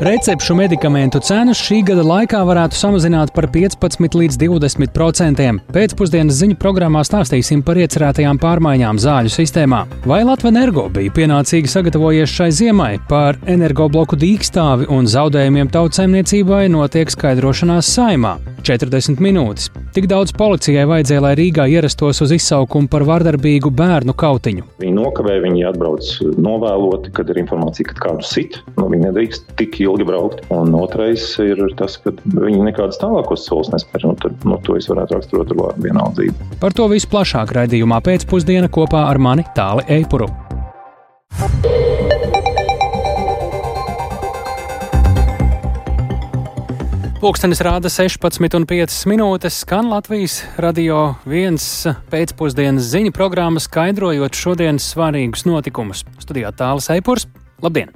[0.00, 5.56] Recepšu medikamentu cenas šī gada laikā varētu samazināt par 15 līdz 20 procentiem.
[5.74, 9.80] Pēcpusdienas ziņu programmā stāstīsim par iecerētajām pārmaiņām zāļu sistēmā.
[10.06, 12.92] Vai Latvijas energo bija pienācīgi sagatavojies šai ziemai?
[13.10, 18.36] Par energobloku dīkstāvi un zaudējumiem tautsēmniecībai notiek skaidrošanās saimā.
[18.62, 19.70] 40 minūtes.
[19.96, 24.66] Tik daudz policijai vajadzēja, lai Rīgā ierastos uz izsaukumu par vardarbīgu bērnu kautiņu.
[24.82, 28.60] Viņi nokavē, viņi atbrauc novēloti, kad ir informācija, ka kādu sit.
[28.76, 30.44] Nu, viņi nedrīkst tik ilgi braukt.
[30.54, 34.06] Un otrais ir tas, ka viņi nekādus tālākos solis nespēr.
[34.06, 36.52] Nu, tad, nu, to es varētu raksturot ar vienaldzību.
[36.62, 40.30] Par to visu plašāk raidījumā pēcpusdienā kopā ar mani Tāli Eipuru.
[47.18, 51.64] Pūkstens rāda 16,5 minūtes, skan Latvijas radio viens
[52.12, 56.04] pēcpusdienas ziņu programma, skaidrojot šodienas svarīgus notikumus.
[56.22, 57.26] Studijā tālāk Eipurs.
[57.58, 57.90] Labdien!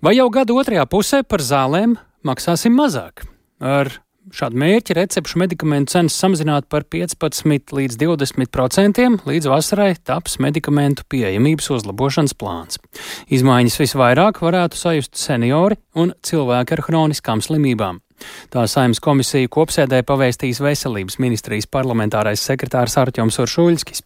[0.00, 1.90] Vai jau gada otrajā pusē par zālēm
[2.24, 3.20] maksāsim mazāk?
[3.60, 3.90] Ar
[4.32, 11.04] šādu mērķi recepšu medikamentu cenas samazināt par 15 līdz 20 procentiem, līdz vasarai taps medikamentu
[11.04, 12.80] pieejamības uzlabošanas plāns.
[13.28, 18.00] Izmaiņas visvairāk varētu sajust seniori un cilvēki ar hroniskām slimībām.
[18.48, 24.04] Tā saimnes komisija kopsēdē pavēstīs veselības ministrijas parlamentārais sekretārs Arķoms Uršuļskis.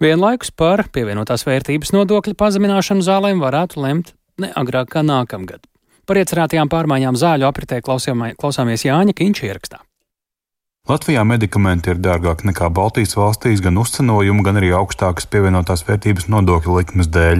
[0.00, 5.66] Vienlaikus par pievienotās vērtības nodokļa pazemināšanu zālēm varētu lemt ne agrāk kā nākamgad.
[6.04, 9.80] Par iecerētajām pārmaiņām zāļu apritē klausāmies Jāņa Kīņša ierakstā.
[10.84, 16.74] Latvijā medikamenti ir dārgāki nekā Baltijas valstīs gan uzcenojumu, gan arī augstākas pievienotās vērtības nodokļu
[16.76, 17.38] likmes dēļ.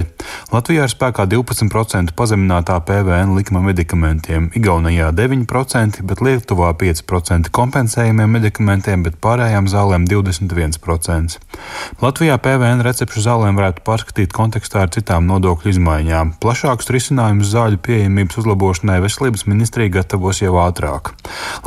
[0.49, 9.03] Latvijā ir spēkā 12% pazeminātā PVN likme medikamentiem, Igaunijā 9%, bet Lietuvā 5% kompensējumiem medikamentiem,
[9.05, 11.37] bet pārējām zālēm 21%.
[12.01, 16.33] Latvijā PVN recepšu zālēm varētu pārskatīt kontekstā ar citām nodokļu izmaiņām.
[16.41, 21.13] Plašākus risinājumus zāļu pieejamības uzlabošanai veselības ministrija gatavos jau ātrāk.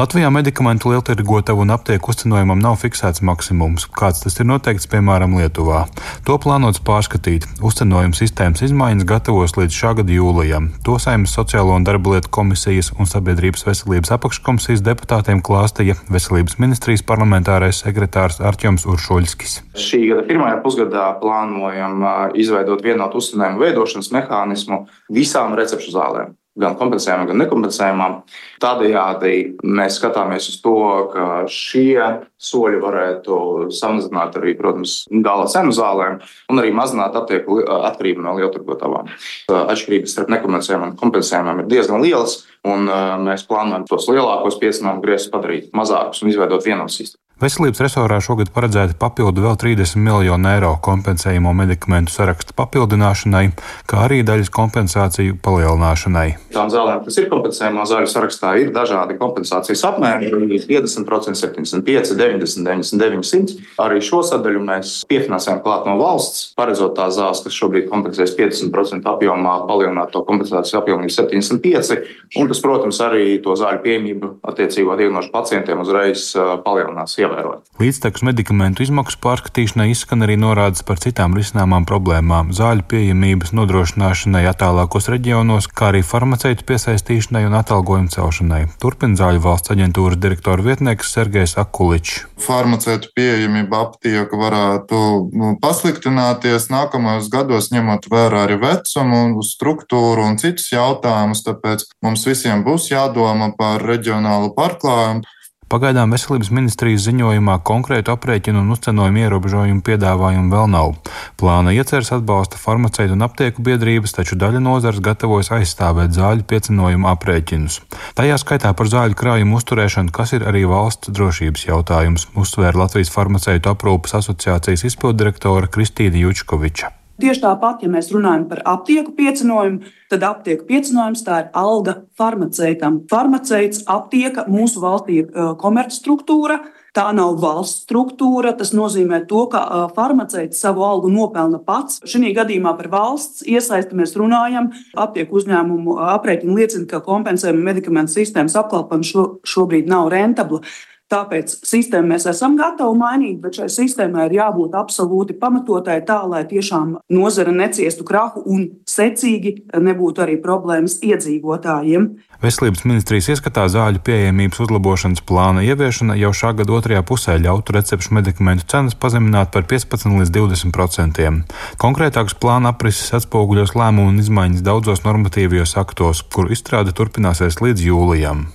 [0.03, 5.83] Latvijā medikamentu lieltirgotavu un aptieku uzcenojumam nav fiksēts maksimums, kāds tas ir noteikts piemēram Lietuvā.
[6.25, 7.45] To plānots pārskatīt.
[7.61, 10.71] Uzcenojuma sistēmas izmaiņas gatavos līdz šā gada jūlijam.
[10.89, 17.05] To saimnes sociālo un darba lietu komisijas un sabiedrības veselības apakškomisijas deputātiem klāstīja veselības ministrijas
[17.05, 19.61] parlamentārais sekretārs Arķoms Uršuļskis.
[19.77, 22.01] Šī gada pirmajā pusgadā plānojam
[22.33, 28.17] izveidot vienotu uzcenējumu veidošanas mehānismu visām recepšu zālēm gan kompensējumām, gan nekompensējumām.
[28.63, 30.75] Tādējādi mēs skatāmies uz to,
[31.13, 33.39] ka šie soļi varētu
[33.75, 36.19] samazināt arī, protams, gala cenu zālēm
[36.51, 37.61] un arī mazināt attieku
[37.91, 39.13] atkarību no lielturgotavām.
[39.49, 42.91] Atšķirības starp nekompensējumām un kompensējumām ir diezgan lielas, un
[43.29, 47.28] mēs plānojam tos lielākos piecinājumu griezus padarīt mazākus un izveidot vienotu sistēmu.
[47.38, 53.44] Veselības resorā šogad paredzēti papildu vēl 30 miljonu eiro kompensējumu medikamentu sarakstu papildināšanai,
[53.87, 56.32] kā arī daļas kompensāciju palielināšanai.
[56.50, 60.32] Tām zālēm, kas ir kompensējumā zāļu sarakstā, ir dažādi kompensācijas apmēri-
[60.66, 63.54] 50%, 75, 90, 99, 100.
[63.87, 69.06] Arī šo sadaļu mēs piefinansējam klāt no valsts, paredzot tās zāles, kas šobrīd kompensēs 50%
[69.06, 72.03] apjomā, palielināt to kompensāciju apjomu līdz 75.
[72.34, 76.34] Un tas, protams, arī to zāļu pieejamību attiecīgo diagnožu pacientiem uzreiz
[76.66, 77.65] palielinās ievērojami.
[77.78, 85.06] Līdztekus medikamentu izmaksu pārskatīšanai izskan arī norādes par citām risināmām problēmām- zāļu pieejamības nodrošināšanai attālākos
[85.12, 88.62] reģionos, kā arī farmaceitu piesaistīšanai un atalgojumu celšanai.
[88.83, 92.25] Turpina zāļu valsts aģentūras direktora vietnieks Sergejs Akuličs.
[92.39, 100.72] Farmaceitu pieejamība aptieka varētu nu, pasliktināties nākamajos gados, ņemot vērā arī vecumu, struktūru un citus
[100.72, 101.45] jautājumus.
[101.47, 105.22] Tāpēc mums visiem būs jādomā par reģionālu pārklājumu.
[105.69, 110.95] Pagaidām veselības ministrijas ziņojumā konkrētu aprēķinu un uzcenojumu ierobežojumu piedāvājumu vēl nav.
[111.37, 117.83] Plāna ieceres atbalsta farmaceitu un aptieku biedrības, taču daļa nozars gatavojas aizstāvēt zāļu piecinojumu aprēķinus.
[118.17, 123.75] Tajā skaitā par zāļu krājumu uzturēšanu, kas ir arī valsts drošības jautājums, uzsvēra Latvijas farmaceitu
[123.75, 126.95] aprūpas asociācijas izpildirektore Kristīna Jučkoviča.
[127.19, 133.01] Tieši tāpat, ja mēs runājam par aptieku piecinojumu, tad aptieku piecinojums tā ir alga farmaceitam.
[133.10, 136.60] Farmaceits aptieka mūsu valstī ir komercstruktūra.
[136.95, 138.53] Tā nav valsts struktūra.
[138.59, 141.98] Tas nozīmē, to, ka farmaceits savu algu nopelna pats.
[142.07, 144.71] Šī gadījumā par valsts iesaisti mēs runājam.
[144.98, 150.63] Aptieku uzņēmumu aprēķini liecina, ka kompensējuma medikamentu sistēmas apkalpošana šo, šobrīd nav rentabla.
[151.09, 156.43] Tāpēc sistēmu mēs esam gatavi mainīt, bet šai sistēmai ir jābūt absolūti pamatotai tā, lai
[156.51, 162.10] tiešām nozara neciestu krahu un secīgi nebūtu arī problēmas iedzīvotājiem.
[162.45, 168.13] Veselības ministrijas ieskatā zāļu pieejamības uzlabošanas plāna ieviešana jau šā gada otrajā pusē ļautu recepšu
[168.21, 171.41] medikamentu cenas pazemināt par 15 līdz 20 procentiem.
[171.81, 178.47] Konkrētāks plāna aprises atspoguļos lēmumu un izmaiņas daudzos normatīvajos aktos, kuru izstrāde turpināsies līdz jūlijam.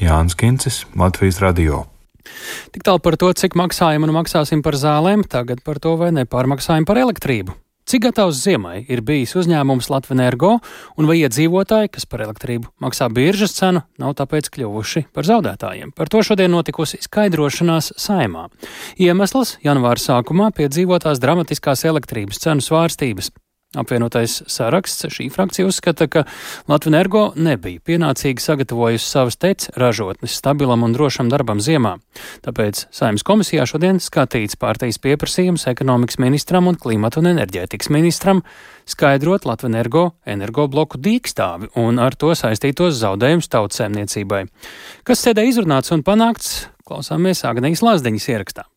[0.00, 1.84] Jānis Kincis, Latvijas Radio.
[2.72, 6.88] Tik tālu par to, cik maksājam un maksāsim par zālēm, tagad par to, vai nepārmaksājam
[6.88, 7.54] par elektrību.
[7.84, 10.54] Cik gatavs ziemai ir bijis uzņēmums Latvenergo
[10.96, 15.92] un vai iedzīvotāji, kas par elektrību maksā biržas cenu, nav tāpēc kļuvuši par zaudētājiem?
[15.92, 18.46] Par to šodien notikusi skaidrošanās saimā.
[18.96, 23.34] Iemesls janvāra sākumā piedzīvotās dramatiskās elektrības cenu svārstības.
[23.78, 26.24] Apvienotais saraksts šī frakcija uzskata, ka
[26.68, 31.96] Latvijas energo nebija pienācīgi sagatavojusi savas tec ražotnes stabilam un drošam darbam ziemā.
[32.44, 38.44] Tāpēc Saimnes komisijā šodien skatīts pārtīs pieprasījums ekonomikas ministram un klimata un enerģētikas ministram
[38.90, 44.44] skaidrot Latvijas energo energobloku dīkstāvi un ar to saistītos zaudējumus tautsēmniecībai.
[45.08, 48.68] Kas sēdē izrunāts un panākts, klausāmies Agnijas Lazdeņas ierakstā.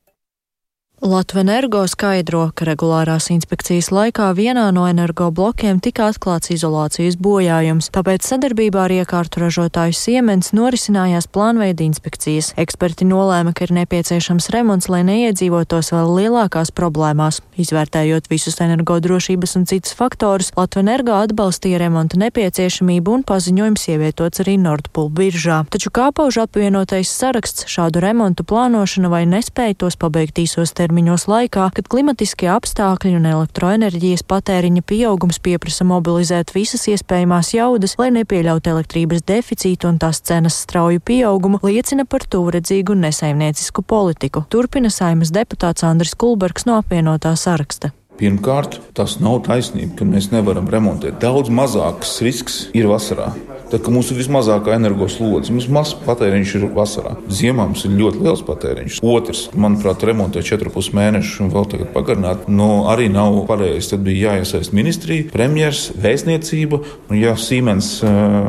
[0.97, 8.87] Latvenergo skaidro, ka regulārās inspekcijas laikā vienā no energoblokiem tika atklāts izolācijas bojājums, tāpēc sadarbībā
[8.87, 12.49] ar iekārtu ražotāju Siemens norisinājās plānveida inspekcijas.
[12.57, 17.43] Eksperti nolēma, ka ir nepieciešams remonts, lai neiedzīvotos vēl lielākās problēmās.
[17.61, 25.13] Izvērtējot visus energodrošības un citus faktorus, Latvenergo atbalstīja remonta nepieciešamību un paziņojums ievietots arī Nordpool
[25.13, 25.61] biržā.
[25.69, 31.27] Taču kā pauž apvienotais saraksts, šādu remontu plānošana vai nespēja tos pabeigt īsos termiņos ilgtermiņos
[31.27, 38.71] laikā, kad klimatiskie apstākļi un elektroenerģijas patēriņa pieaugums pieprasa mobilizēt visas iespējamās jaudas, lai nepieļautu
[38.71, 44.45] elektrības deficītu un tās cenas strauju pieaugumu, liecina par tūredzīgu un nesaimniecisku politiku.
[44.49, 47.91] Turpina saimas deputāts Andris Kulbergs no apvienotā saraksta.
[48.17, 51.19] Pirmkārt, tas nav taisnība, ka mēs nevaram remontēt.
[51.21, 53.33] Daudz mazāks risks ir vasarā.
[53.67, 57.17] Tad, kad mums ir vismazākā energoslodze, mums mazs patēriņš ir vasarā.
[57.27, 58.99] Ziemā mums ir ļoti liels patēriņš.
[59.03, 63.91] Otrs, manuprāt, remontēt 4,5 mēnešus un vēl tagad pagarināt, nu, arī nav pareizi.
[63.91, 66.79] Tad bija jāiesaist ministrija, premjeras, vēstniecība.
[67.09, 68.47] Un, ja Siemens uh,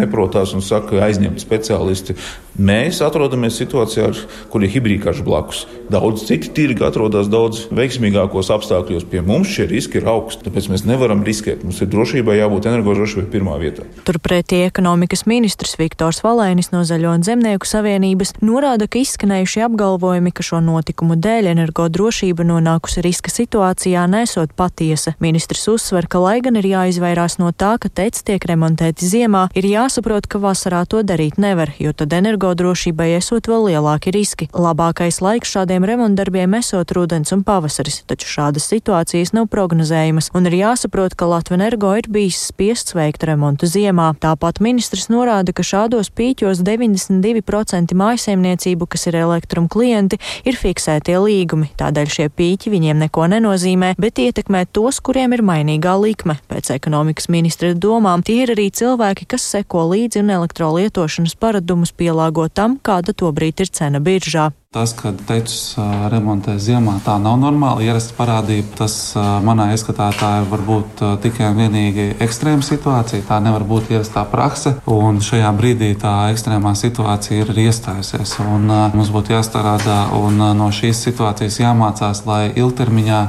[0.00, 2.18] neprotās un saka, ka aizņemt speciālisti,
[2.58, 4.08] mēs atrodamies situācijā,
[4.52, 5.64] kur ir hibrīdkārš blakus.
[5.92, 10.46] Daudz citi tirgi atrodas daudz veiksmīgākos apstākļos pie mums šie riski ir augsti.
[10.48, 11.62] Tāpēc mēs nevaram riskēt.
[11.66, 13.86] Mums ir drošībai jābūt energodrošībai pirmā vietā.
[14.08, 20.46] Turpretī ekonomikas ministrs Viktors Valēnis no Zaļo un Zemnieku savienības norāda, ka izskanējušie apgalvojumi, ka
[20.46, 25.14] šo notikumu dēļ energodrošība nonākusi riska situācijā, nesot patiesa.
[25.22, 29.70] Ministrs uzsver, ka lai gan ir jāizvairās no tā, ka tec tiek remontēti ziemā, ir
[29.70, 32.14] jāsaprot, ka vasarā to darīt nevar, jo tad
[32.46, 34.46] energodrošībai esot vēl lielāki riski.
[34.54, 40.54] Labākais laiks šādiem remontdarbiem esot rudens un pavasaris, taču šādas situācijas nav prognozējamas, un ir
[40.60, 44.12] jāsaprot, ka Latvijas energo ir bijis spiests veikt remontu ziemā.
[44.20, 51.70] Tāpat ministrs norāda, ka šādos pīķos 92% mājsaimniecību, kas ir elektrum klienti, ir fiksētie līgumi.
[51.78, 56.38] Tādēļ šie pīķi viņiem neko nenozīmē, bet ietekmē tos, kuriem ir mainīgā likme.
[56.50, 62.35] Pēc ekonomikas ministra domām tie ir arī cilvēki, kas seko līdzi un elektrolietošanas paradumus pielāgo
[62.52, 64.50] tam, kāda tobrīd ir cena biržā.
[64.76, 65.78] Tas, ka tečus
[66.12, 68.74] remontē ziemā, tā nav normāla ierasta parādība.
[68.76, 73.24] Tas manā ieskatā tā ir varbūt tikai un vienīgi ekstrēma situācija.
[73.24, 74.74] Tā nevar būt ierastā prakse.
[74.84, 78.34] Un šajā brīdī tā ekstrēmā situācija ir iestājusies.
[78.44, 83.22] Un, mums būtu jāstrādā un no šīs situācijas jāmācās, lai ilgtermiņā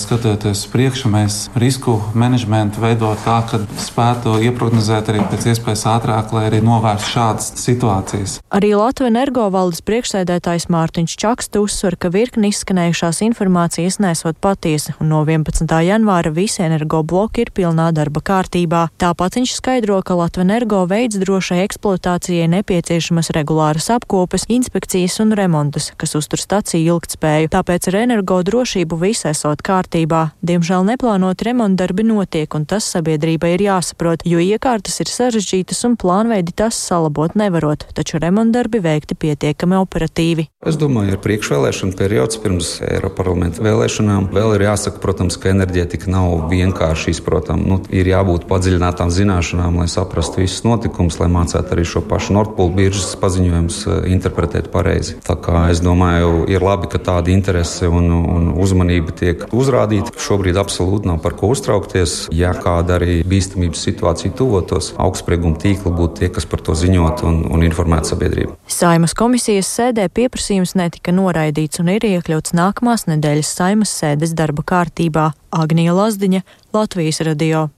[0.00, 6.32] skatoties uz priekšu, mēs risku menedžmentu veidot tā, ka spētu ieprognozēt arī pēc iespējas ātrāk,
[6.32, 8.40] lai arī novērstu šādas situācijas.
[8.48, 10.93] Arī Latvijas energo valdes priekšsēdētājs Mārcis.
[10.94, 15.66] Mārtiņš Čakste uzsver, ka virkni izskanējušās informācijas nesot patiesa, un no 11.
[15.82, 18.84] janvāra visi energo bloki ir pilnā darba kārtībā.
[19.02, 25.90] Tāpat viņš skaidro, ka Latvijas energo veids drošai eksploatācijai nepieciešamas regulāras apkopes, inspekcijas un remontas,
[25.98, 27.50] kas uztur staciju ilgtspēju.
[27.50, 30.22] Tāpēc ar energo drošību viss esot kārtībā.
[30.46, 36.54] Diemžēl neplānot remontdarbi notiek, un tas sabiedrībai ir jāsaprot, jo iekārtas ir sarežģītas un plānveidi
[36.54, 40.46] tas salabot nevarot, taču remontdarbi veikti pietiekami operatīvi.
[40.62, 44.28] Es domāju, ir priekšvēlēšana periods pirms Eiropas parlamenta vēlēšanām.
[44.34, 47.62] Vēl ir jāsaka, protams, ka enerģētika nav vienkārši izprotama.
[47.64, 52.74] Nu, ir jābūt padziļinātām zināšanām, lai saprastu visus notikumus, lai mācītu arī šo pašu Nordpūlu
[52.76, 55.16] biržas paziņojumus eh, interpretēt pareizi.
[55.24, 60.14] Tā kā es domāju, ir labi, ka tāda interese un, un uzmanība tiek uzrādīta.
[60.20, 62.16] Šobrīd absolūti nav par ko uztraukties.
[62.34, 67.42] Ja kāda arī bīstamības situācija tuvotos, augstsprieguma tīkla būtu tie, kas par to ziņot un,
[67.52, 68.56] un informēt sabiedrību.
[68.70, 75.34] Saimas komisijas sēdē pieprasījums netika noraidīts un ir iekļauts nākamās nedēļas saimas sēdes darba kārtībā.
[75.52, 76.40] Agnija Lazdiņa,
[76.72, 77.68] Latvijas radio.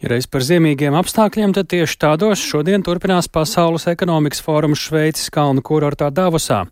[0.00, 5.60] Ja reiz par ziemīgiem apstākļiem, tad tieši tādos šodien turpinās Pasaules ekonomikas fórums Šveices kalnu
[5.64, 6.62] kurortā Davosā.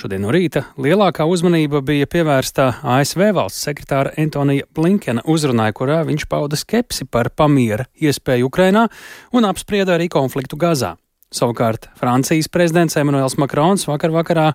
[0.00, 6.24] Šodien no rīta lielākā uzmanība bija pievērsta ASV valsts sekretāra Antonija Blinkena uzrunai, kurā viņš
[6.30, 8.88] pauda skepsi par pamiera iespēju Ukrainā
[9.36, 10.96] un apsprieda arī konfliktu Gazā.
[11.28, 14.46] Savukārt Francijas prezidents Emmanuels Makrons vakar vakarā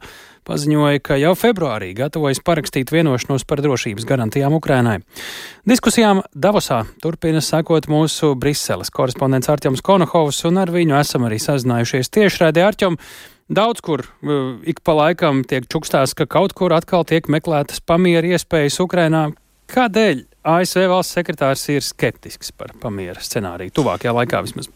[0.50, 4.96] paziņoja, ka jau februārī gatavojas parakstīt vienošanos par drošības garantijām Ukrainai.
[5.70, 12.10] Diskusijām Davosā turpina sekot mūsu Briseles korespondents Artjoms Konohovs, un ar viņu esam arī sazinājušies
[12.18, 12.98] tiešraidē Artjom.
[13.54, 18.34] Daudz kur uh, ik pa laikam tiek čukstās, ka kaut kur atkal tiek meklētas pamiera
[18.34, 19.28] iespējas Ukrainā.
[19.70, 24.74] Kādēļ ASV valsts sekretārs ir skeptisks par pamiera scenāriju tuvākajā laikā vismaz?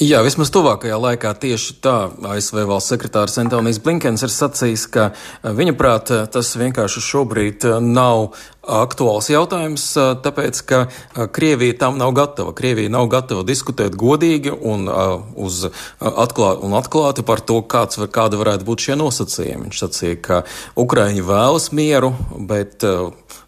[0.00, 5.50] Jā, vismaz tuvākajā laikā tieši tā ASV valsts sekretārs Antonijs Blinkens ir sacījis, ka eh,
[5.58, 8.30] viņa prāt tas vienkārši šobrīd nav
[8.64, 9.84] aktuāls jautājums,
[10.24, 10.80] tāpēc, ka
[11.36, 12.54] Krievija tam nav gatava.
[12.56, 14.88] Krievija nav gatava diskutēt godīgi un,
[15.36, 15.66] uz
[16.00, 19.68] atklāt, un atklāti par to, kāds, kāda varētu būt šie nosacījumi.
[19.68, 20.42] Viņš sacīja, ka
[20.80, 22.84] Ukraiņi vēlas mieru, bet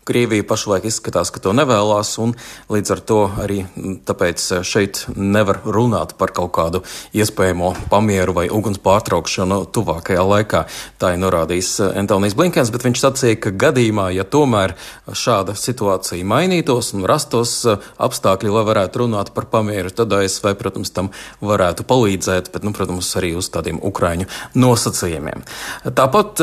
[0.03, 2.33] Krievija pašlaik izskatās, ka to nevēlas, un
[2.73, 3.61] līdz ar to arī
[4.03, 6.81] tāpēc šeit nevar runāt par kaut kādu
[7.15, 10.65] iespējamo pamieru vai uguns pārtraukšanu tuvākajā laikā.
[10.99, 11.71] Tā ir norādījis
[12.03, 14.75] Antonijs Blinkens, bet viņš sacīja, ka gadījumā, ja tomēr
[15.07, 21.13] šāda situācija mainītos un rastos apstākļi, lai varētu runāt par pamieru, tad ASV, protams, tam
[21.39, 24.27] varētu palīdzēt, bet, nu, protams, arī uz tādiem ukraiņu
[24.59, 25.47] nosacījumiem.
[25.95, 26.43] Tāpat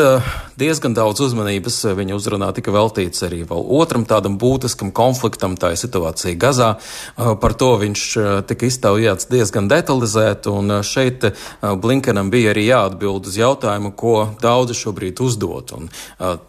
[0.59, 5.81] diezgan daudz uzmanības viņa uzrunā tika veltīts arī vēl otram tādam būtiskam konfliktam, tā ir
[5.81, 6.69] situācija Gazā.
[7.17, 8.03] Par to viņš
[8.49, 11.29] tika iztaujāts diezgan detalizēti, un šeit
[11.61, 15.73] Blinkenam bija arī jāatbild uz jautājumu, ko daudzi šobrīd uzdot.
[15.75, 15.89] Un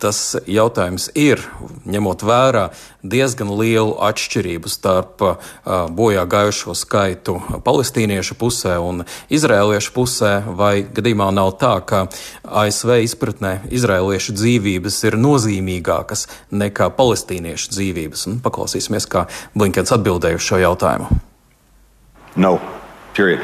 [0.00, 1.42] tas jautājums ir,
[1.88, 2.68] ņemot vērā
[3.02, 5.24] diezgan lielu atšķirību starp
[5.96, 12.02] bojā gājušo skaitu palestīniešu pusē un izrēliešu pusē, vai gadījumā nav tā, ka
[12.44, 18.26] ASV izpratnē izrēliešu dzīvības ir nozīmīgākas nekā palestīniešu dzīvības.
[18.30, 21.10] Un paklausīsimies, kā Blinkens atbildēja uz šo jautājumu.
[22.36, 22.58] No,
[23.14, 23.42] period.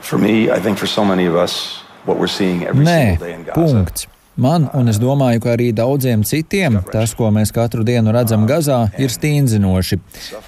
[0.00, 3.26] For me, I think for so many of us, what we're seeing every Nē, single
[3.26, 3.60] day in Gaza.
[3.60, 4.06] Punkts.
[4.36, 8.82] Man, un es domāju, ka arī daudziem citiem, tas, ko mēs katru dienu redzam Gazā,
[9.00, 9.96] ir stīnzinoši.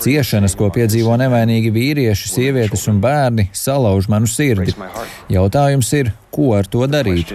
[0.04, 4.76] Ciešanas, ko piedzīvo nevainīgi vīrieši, sievietes un bērni, salauž manu sirdi.
[5.32, 7.32] Jautājums ir, ko ar to darīt?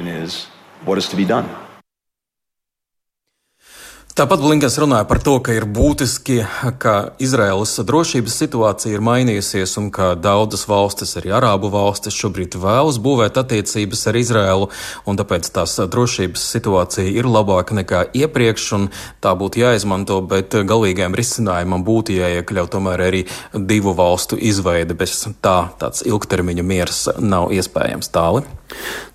[4.13, 6.35] Tāpat Blinkens runāja par to, ka ir būtiski,
[6.77, 6.91] ka
[7.23, 13.39] Izraēlas drošības situācija ir mainījusies un ka daudzas valstis, arī Arābu valstis, šobrīd vēlas būvēt
[13.41, 14.67] attiecības ar Izraēlu,
[15.09, 18.85] un tāpēc tās drošības situācija ir labāka nekā iepriekš, un
[19.17, 23.23] tā būtu jāizmanto, bet galīgajam risinājumam būtu jāiekļaut tomēr arī
[23.57, 24.93] divu valstu izveide.
[24.93, 28.45] Bez tā tāds ilgtermiņa miers nav iespējams tāli.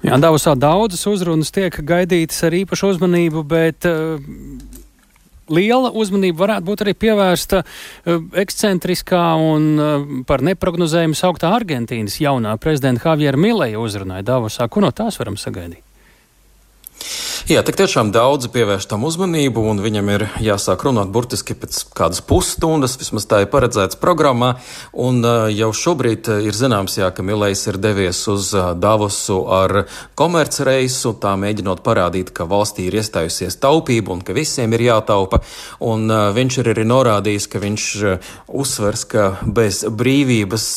[0.03, 4.19] Jā, Davosā daudzas uzrunas tiek gaidītas ar īpašu uzmanību, bet uh,
[5.49, 12.57] liela uzmanība varētu būt arī pievērsta uh, ekscentriskā un uh, par neprognozējumu sauktā Argentīnas jaunā
[12.63, 14.69] prezidenta Javiera Mileja uzrunai Davosā.
[14.69, 15.88] Ko no tās varam sagaidīt?
[17.49, 22.21] Jā, tik tiešām daudzi pievērš tam uzmanību, un viņam ir jāsāk runāt burtiski pēc kādas
[22.21, 24.51] pusstundas, vismaz tā ir paredzēts programmā.
[24.93, 25.25] Un
[25.57, 29.87] jau šobrīd ir zināms, jā, ka Milējs ir devies uz Davosu ar
[30.21, 35.41] komercreisu, tā mēģinot parādīt, ka valstī ir iestājusies taupība un ka visiem ir jātaupa.
[35.81, 36.05] Un
[36.37, 37.89] viņš ir arī norādījis, ka viņš
[38.61, 40.69] uzsvers, ka bez brīvības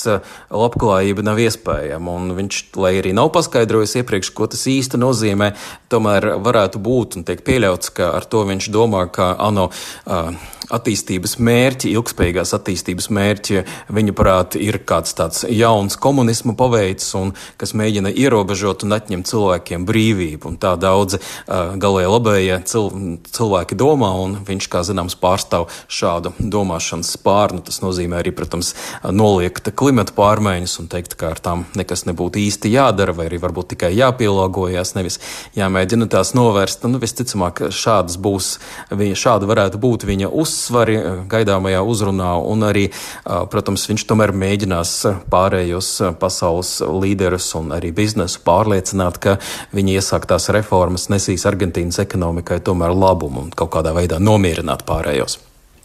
[0.47, 2.15] labklājība nav iespējama.
[2.15, 5.51] Un viņš, lai arī nav paskaidrojis iepriekš, ko tas īsti nozīmē,
[5.91, 9.69] tomēr varētu būt un tiek pieļauts, ka ar to viņš domā, ka ANO.
[10.05, 10.33] Uh,
[10.69, 13.63] attīstības mērķi, ilgspējīgās attīstības mērķi,
[13.93, 20.51] viņuprāt, ir kāds tāds jauns komunisma paveids, un kas mēģina ierobežot un atņemt cilvēkiem brīvību.
[20.51, 22.89] Un tā daudzi uh, galēji labējie cil
[23.31, 27.63] cilvēki domā, un viņš, kā zināms, pārstāv šādu domāšanas spārnu.
[27.65, 28.73] Tas nozīmē arī, protams,
[29.07, 33.73] noliegt klimata pārmaiņas un teikt, ka ar tām nekas nebūtu īsti jādara, vai arī varbūt
[33.73, 35.19] tikai jāpielāgojas, nevis
[35.57, 36.85] jāmēģina tās novērst.
[36.91, 38.53] Nu, visticamāk, šādas būs,
[38.91, 40.97] viņa, šāda varētu būt viņa uzsvari
[41.31, 42.87] gaidāmajā uzrunā, un arī,
[43.23, 44.95] protams, viņš tomēr mēģinās
[45.31, 45.91] pārējos
[46.21, 49.37] pasaules līderus un arī biznesu pārliecināt, ka
[49.75, 55.39] viņa iesāktās reformas nesīs Argentīnas ekonomikai tomēr labumu un kaut kādā veidā nomierināt pārējos.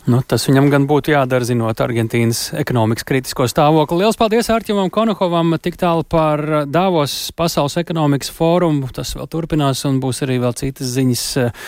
[0.07, 4.05] Nu, tas viņam gan būtu jādara, zinot Argentīnas ekonomikas kritisko stāvokli.
[4.05, 8.87] Lielas paldies Arķimam Konokovam tik tālu par Dāvos Pasaules ekonomikas fórumu.
[8.95, 11.67] Tas vēl turpinās un būs arī vēl citas ziņas eh,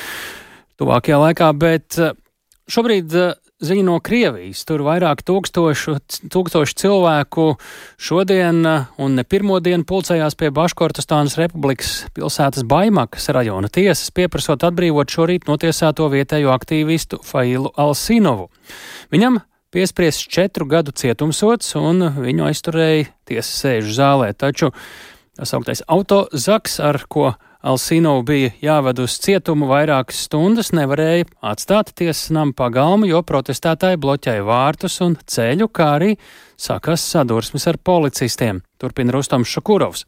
[0.79, 2.15] tuvākajā laikā, bet eh,
[2.71, 3.33] šobrīd eh,
[3.65, 4.63] ziņa no Krievijas.
[4.69, 5.97] Tur vairāk tūkstošu,
[6.31, 7.49] tūkstošu cilvēku
[7.99, 15.11] šodien un ne pirmo dienu pulcējās pie Baškortastānas republikas pilsētas Baimakas rajona tiesas, pieprasot atbrīvot
[15.11, 18.49] šorīt notiesāto vietējo aktīvistu Failu Alsinovu.
[19.11, 19.41] Viņam
[19.75, 24.33] piespriests četru gadu cietumsots, un viņu aizturēja tiesas sēžu zālē.
[24.39, 24.73] Taču
[25.39, 27.33] tas augtais autozaks, ar ko
[27.69, 34.45] Alsīnovu bija jāved uz cietumu vairākas stundas, nevarēja atstāt tiesas nama pagalmu, jo protestētāji bloķēja
[34.47, 36.15] vārtus un ceļu, kā arī
[36.57, 38.63] sākās sadursmes ar policistiem.
[38.81, 40.07] Turpina Rustams Šakurovs.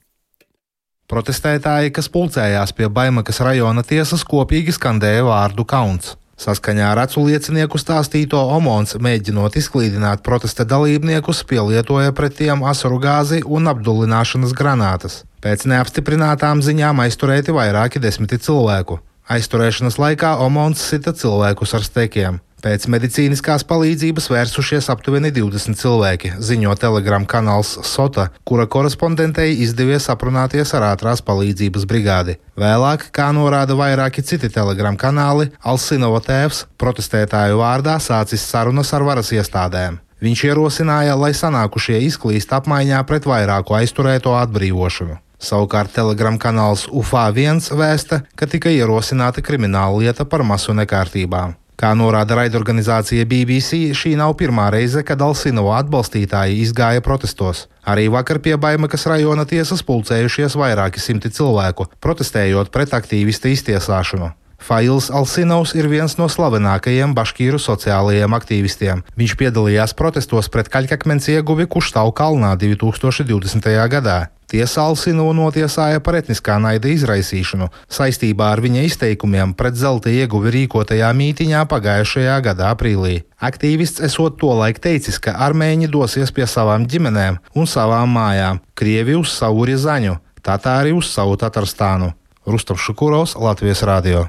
[1.11, 6.15] Protestētāji, kas pulcējās pie Baimakas rajona tiesas, kopīgi skandēja vārdu kauns.
[6.41, 13.43] Saskaņā ar acu liecinieku stāstīto Omons, mēģinot izklīdināt protesta dalībniekus, pielietoja pret tiem asaru gāzi
[13.45, 15.19] un apdullināšanas granātas.
[15.45, 19.03] Pēc neapstiprinātām ziņām aizturēti vairāki desmiti cilvēku.
[19.31, 22.41] Aizturēšanas laikā Omons sita cilvēkus ar stekiem.
[22.61, 30.75] Pēc medicīniskās palīdzības vērsušies aptuveni 20 cilvēki, ziņo telegram kanāls Sota, kura korespondentei izdevies aprunāties
[30.77, 32.35] ar ātrās palīdzības brigādi.
[32.61, 39.33] Vēlāk, kā norāda vairāki citi telegram kanāli, Alsinova tēvs protestētāju vārdā sācis sarunas ar varas
[39.33, 39.97] iestādēm.
[40.21, 45.17] Viņš ierosināja, lai sanākušie izklīst apmaiņā pret vairāku aizturēto atbrīvošanu.
[45.41, 51.57] Savukārt telegram kanāls UFA1 vēsta, ka tika ierosināta krimināla lieta par masu nekārtībām.
[51.81, 57.63] Kā norāda raidorganizācija BBC, šī nav pirmā reize, kad Alsinovo atbalstītāji izgāja protestos.
[57.89, 64.29] Arī vakar pie Baimakas rajona tiesas pulcējušies vairāki simti cilvēku, protestējot pret aktīvista iztiesāšanu.
[64.61, 69.05] Fails Alsinovs ir viens no slavenākajiem baškīru sociālajiem aktīvistiem.
[69.19, 73.73] Viņš piedalījās protestos pret kaļķakmens ieguvi Kuštau kalnā 2020.
[73.91, 74.19] gadā.
[74.51, 81.13] Tiesa Alsinovu notiesāja par etniskā naida izraisīšanu saistībā ar viņa izteikumiem pret zelta ieguvi rīkotajā
[81.21, 83.21] mītiņā pagājušajā gada aprīlī.
[83.39, 89.31] Aktīvists esot tolaik teicis, ka armēņi dosies pie savām ģimenēm un savām mājām, krievi uz
[89.39, 92.11] savu Rizaņu, tatāri uz savu Tatarstānu.
[92.43, 94.27] Rustam Šukurovs, Latvijas Rādio.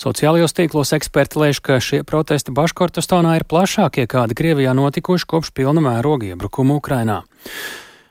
[0.00, 5.84] Sociālajos tīklos eksperti lēš, ka šie protesti Baškortostānā ir plašākie, kādi Krievijā notikuši kopš pilna
[5.84, 7.20] mēroga iebrukuma Ukrainā.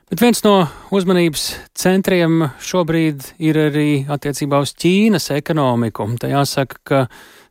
[0.09, 0.53] Bet viens no
[0.89, 1.43] uzmanības
[1.77, 6.07] centriem šobrīd ir arī attiecībā uz Ķīnas ekonomiku.
[6.17, 7.01] Tā jāsaka, ka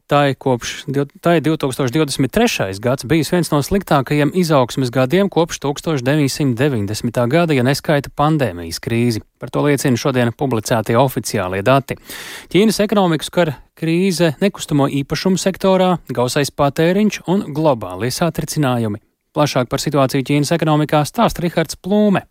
[0.08, 0.86] tā ir kopš
[1.22, 2.80] tā ir 2023.
[2.82, 7.20] gads bijis viens no sliktākajiem izaugsmes gadiem kopš 1990.
[7.28, 9.22] gada, ja neskaita pandēmijas krīzi.
[9.38, 11.98] Par to liecina šodien publicētie oficiālie dati.
[12.52, 19.04] Ķīnas ekonomikas kara krīze nekustamo īpašumu sektorā, gausais patēriņš un globālie satricinājumi.
[19.36, 22.24] Plašāk par situāciju Ķīnas ekonomikā stāsta Rihards Plūme.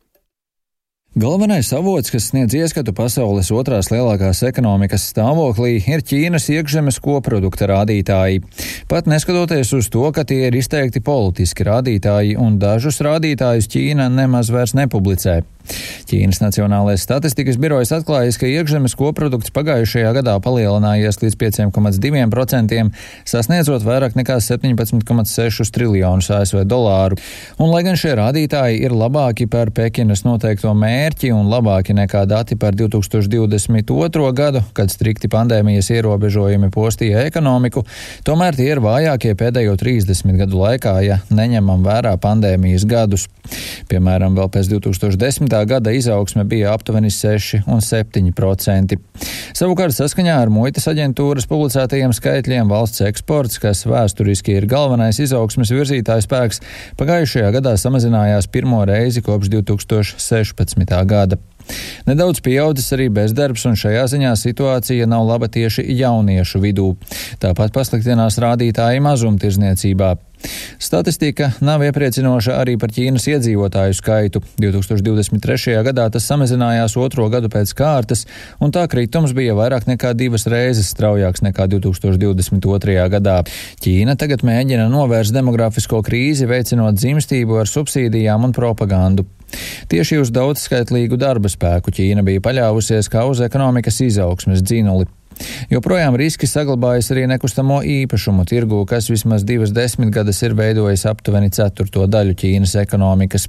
[1.16, 8.44] Galvenais avots, kas sniedz ieskatu pasaules otrās lielākās ekonomikas stāvoklī, ir Ķīnas iekšzemes koprodukta rādītāji.
[8.92, 14.52] Pat neskatoties uz to, ka tie ir izteikti politiski rādītāji un dažus rādītājus Ķīna nemaz
[14.54, 15.40] vairs nepublicē.
[16.08, 22.84] Ķīnas Nacionālais statistikas birojas atklājis, ka iekšzemes koprodukts pagājušajā gadā palielinājies līdz 5,2%,
[23.28, 27.20] sasniedzot vairāk nekā 17,6 triljonus ASV dolāru.
[27.58, 32.58] Un, lai gan šie rādītāji ir labāki par Pekinas noteikto mērķi un labāki nekā dati
[32.60, 34.32] par 2022.
[34.38, 37.84] gadu, kad strikti pandēmijas ierobežojumi postīja ekonomiku,
[38.28, 43.28] tomēr tie ir vājākie pēdējo 30 gadu laikā, ja neņemam vērā pandēmijas gadus.
[43.88, 48.98] Piemēram, vēl pēc 2010 gada izaugsme bija aptuveni 6 un 7%.
[49.58, 56.28] Savukārt saskaņā ar muitas aģentūras publicētajiem skaitļiem valsts eksports, kas vēsturiski ir galvenais izaugsmes virzītājs
[56.30, 56.62] spēks,
[57.00, 60.98] pagājušajā gadā samazinājās pirmo reizi kopš 2016.
[61.10, 61.40] gada.
[62.08, 66.94] Nedaudz pieaudzis arī bezdarbs, un šajā ziņā situācija nav laba tieši jauniešu vidū.
[67.44, 70.16] Tāpat pasliktinās rādītāji mazumtirzniecībā.
[70.80, 74.42] Statistika nav iepriecinoša arī par Ķīnas iedzīvotāju skaitu.
[74.62, 75.76] 2023.
[75.88, 78.26] gadā tas samazinājās otro gadu pēc kārtas,
[78.62, 83.00] un tā kritums bija vairāk nekā divas reizes straujāks nekā 2022.
[83.18, 83.40] gadā.
[83.84, 89.26] Ķīna tagad mēģina novērst demografisko krīzi, veicinot dzimstību ar subsīdijām un propagandu.
[89.92, 95.08] Tieši uz daudzskaitlīgu darba spēku Ķīna bija paļāvusies kā uz ekonomikas izaugsmes dzinuli.
[95.72, 102.08] Joprojām riski saglabājas arī nekustamo īpašumu tirgū, kas vismaz divas desmitgades ir veidojis aptuveni ceturto
[102.08, 103.48] daļu Ķīnas ekonomikas.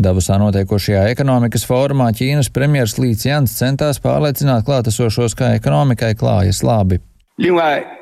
[0.00, 7.02] Davusā notiekošajā ekonomikas fórumā Ķīnas premjers Līts Jans centās pārliecināt klātesošos, ka ekonomikai klājas labi.
[7.36, 8.01] 另外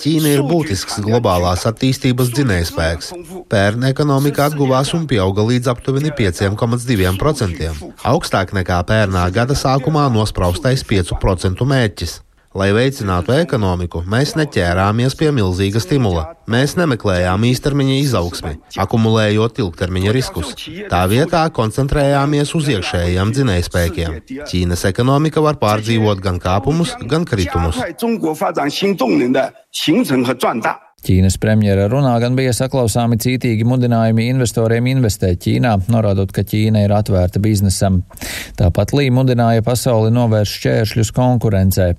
[0.00, 3.12] Ķīna ir būtisks globālās attīstības dzinējspēks.
[3.50, 7.70] Pērn ekonomika atguvās un pieauga līdz aptuveni 5,2%,
[8.12, 12.20] augstāk nekā pērnā gada sākumā nospraustais 5% mērķis.
[12.50, 16.24] Lai veicinātu ekonomiku, mēs neķērāmies pie milzīga stimula.
[16.50, 20.56] Mēs nemeklējām īstermiņa izaugsmi, akumulējot ilgtermiņa riskus.
[20.90, 24.18] Tā vietā koncentrējāmies uz iekšējiem dzinējspēkiem.
[24.50, 27.78] Ķīnas ekonomika var pārdzīvot gan kāpumus, gan kritumus.
[31.06, 36.98] Ķīnas premjera runā gan bija saklausāmi cītīgi mudinājumi investoriem investēt Ķīnā, norādot, ka Ķīna ir
[36.98, 38.02] atvērta biznesam.
[38.58, 41.94] Tāpat Lī mudināja pasauli novērst šķēršļus konkurencei.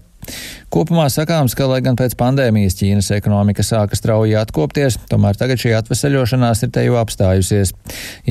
[0.71, 5.73] Kopumā sakāms, ka, lai gan pēc pandēmijas Ķīnas ekonomika sāka strauji atkopties, tomēr tagad šī
[5.75, 7.73] atveseļošanās ir te jau apstājusies.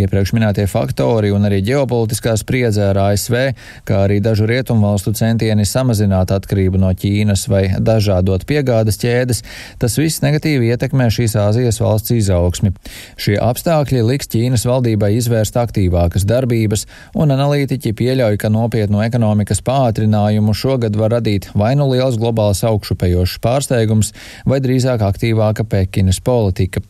[0.00, 3.36] Iepriekš minētie faktori un arī ģeopolitiskā spriedze ar ASV,
[3.84, 9.42] kā arī dažu rietumvalstu centieni samazināt atkarību no Ķīnas vai dažādot piegādes ķēdes,
[9.82, 12.72] tas viss negatīvi ietekmē šīs Āzijas valsts izaugsmi.
[13.20, 16.86] Šie apstākļi liks Ķīnas valdībai izvērst aktīvākas darbības,
[17.20, 23.40] un analītiķi pieļauj, ka nopietnu ekonomikas pātrinājumu šogad var radīt vai nu liels globāls augšupejošs
[23.42, 24.14] pārsteigums
[24.48, 26.84] vai drīzāk aktīvāka Pekinas politika.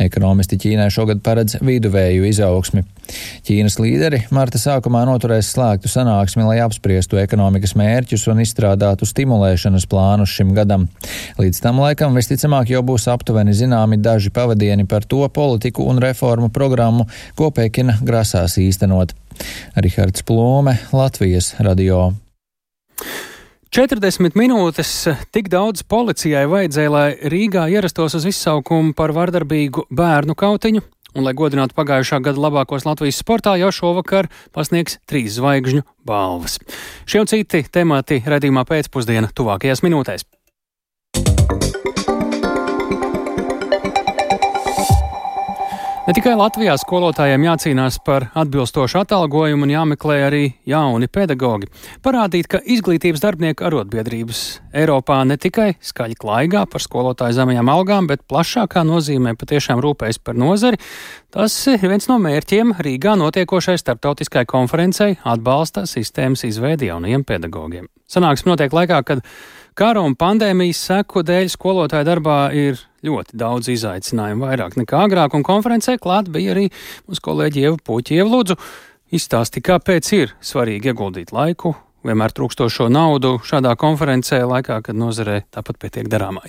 [0.00, 2.82] Ekonomisti Ķīnai šogad paredz viduvēju izaugsmi.
[3.46, 10.34] Ķīnas līderi marta sākumā noturēs slēgtu sanāksmi, lai apspriestu ekonomikas mērķus un izstrādātu stimulēšanas plānus
[10.36, 10.86] šim gadam.
[11.40, 16.50] Līdz tam laikam visticamāk jau būs aptuveni zināmi daži pavadieni par to politiku un reformu
[16.54, 19.16] programmu, ko Pekina grasās īstenot.
[19.76, 22.10] Rihards Plome, Latvijas radio.
[23.70, 24.90] 40 minūtes
[25.30, 30.82] tik daudz policijai vajadzēja, lai Rīgā ierastos uz izsaukumu par vardarbīgu bērnu kautiņu,
[31.14, 36.58] un, lai godinātu pagājušā gada labākos Latvijas sportā, jau šovakar pasniegs trīs zvaigžņu balvas.
[37.06, 40.26] Šie un citi temati redzījumā pēcpusdienā tuvākajās minūtēs.
[46.06, 51.68] Ne tikai Latvijā skolotājiem jācīnās par atbilstošu atalgojumu un jāmeklē arī jauni pedagoģi.
[52.00, 54.40] Parādīt, ka izglītības darbinieku arotbiedrības
[54.80, 60.40] Eiropā ne tikai skaļi klaigā par skolotāju zemajām algām, bet plašākā nozīmē patiešām rūpējas par
[60.40, 60.80] nozari.
[61.36, 67.92] Tas ir viens no mērķiem Rīgā notiekošai starptautiskai konferencei atbalsta sistēmas izveidi jaunajiem pedagogiem.
[68.08, 69.20] Sanāksme notiek laikā, kad
[69.76, 75.44] kara un pandēmijas seku dēļ skolotāju darbā ir ļoti daudz izaicinājumu, vairāk nekā agrāk, un
[75.46, 76.68] konferencē klāt bija arī
[77.08, 78.58] mūsu kolēģi Ieva Puķieva Lūdzu.
[79.10, 81.74] Izstāsti, kāpēc ir svarīgi ieguldīt laiku,
[82.06, 86.44] vienmēr trūkstošo naudu šādā konferencē, laikā, kad nozarē tāpat pietiek darāmā.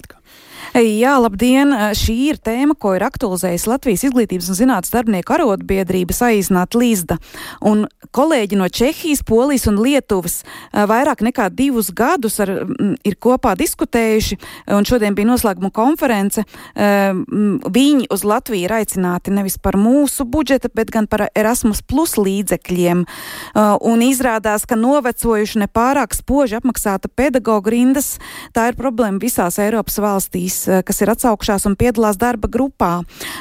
[0.72, 1.74] Jā, labdien!
[1.98, 7.18] Šī ir tēma, ko ir aktualizējusi Latvijas izglītības un zinātnes darbinieku arotbiedrība saīsināt Līzda.
[7.68, 12.54] Un kolēģi no Čehijas, Polijas un Lietuvas vairāk nekā divus gadus ar,
[13.08, 14.38] ir kopā diskutējuši,
[14.78, 16.46] un šodien bija noslēguma konference.
[16.76, 23.04] Viņi uz Latviju ir aicināti nevis par mūsu budžeta, bet gan par Erasmus plus līdzekļiem.
[23.92, 28.14] Un izrādās, ka novecojuši nepārāk spoži apmaksāta pedagoģa rindas,
[28.56, 30.51] tā ir problēma visās Eiropas valstīs.
[30.52, 32.92] Eh, kas ir atsaukšās un piedalās darba grupā.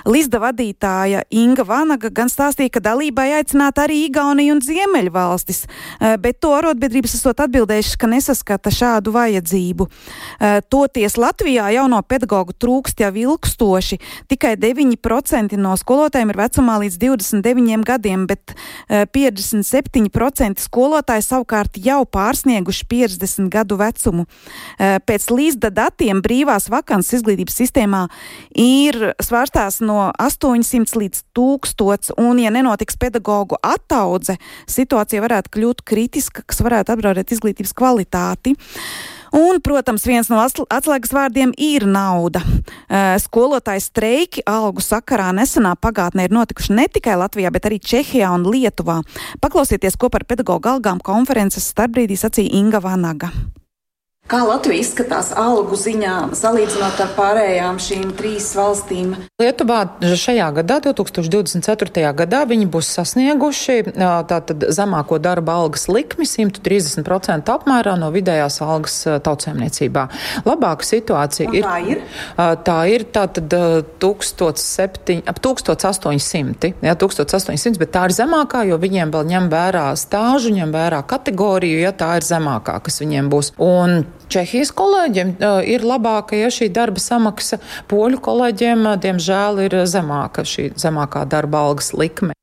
[0.09, 6.41] Lizda vadītāja Inga Vanaga gan stāstīja, ka dalībai aicināta arī Igaunija un Ziemeļvalstis, eh, bet
[6.41, 9.89] to arotbiedrības esot atbildējušas, ka nesaskata šādu vajadzību.
[10.41, 13.99] Eh, toties Latvijā jauno pedagoģu trūkst jau ilgstoši.
[14.29, 18.55] Tikai 9% no skolotājiem ir vecumā līdz 29 gadiem, bet
[18.89, 24.27] 57% skolotāji savukārt jau pārsnieguši 50 gadu vecumu.
[24.79, 28.03] Pēc līdz datiem brīvās vakantūras Kansas izglītības sistēmā
[28.61, 34.37] ir svārstās no 800 līdz 1000, un, ja nenotiks pedagoģu attaudze,
[34.69, 38.53] situācija varētu kļūt kritiska, kas varētu apdraudēt izglītības kvalitāti.
[39.33, 42.43] Un, protams, viens no atslēgas vārdiem ir nauda.
[43.23, 48.45] Skolotāju streiki algu sakarā nesenā pagātnē ir notikuši ne tikai Latvijā, bet arī Čehijā un
[48.51, 48.99] Lietuvā.
[49.41, 53.31] Paklausieties, ko par pedagoģu algām konferences starpbrīdī sacīja Inga Vanaga.
[54.31, 59.17] Kā Latvija izskatās algu ziņā, salīdzinot ar pārējām šīm trīs valstīm?
[59.43, 62.05] Lietuvā šajā gadā, 2024.
[62.15, 63.97] gadā, viņi būs sasnieguši
[64.31, 70.07] tātad zemāko darba algas likmi 130% apmērā no vidējās algas tautsēmniecībā.
[70.47, 71.67] Labāka situācija ir.
[71.67, 72.07] Tā ir?
[72.71, 79.27] Tā ir tātad 1700, ap 1800, jā, 1800, bet tā ir zemākā, jo viņiem vēl
[79.35, 83.57] ņem vērā stāžu, ņem vērā kategoriju, ja tā ir zemākā, kas viņiem būs.
[83.59, 85.33] Un Čehijas kolēģiem
[85.67, 87.59] ir labāka, ja šī darba samaksa,
[87.91, 92.37] poļu kolēģiem, diemžēl, ir zemāka šī zemākā darba algas likme.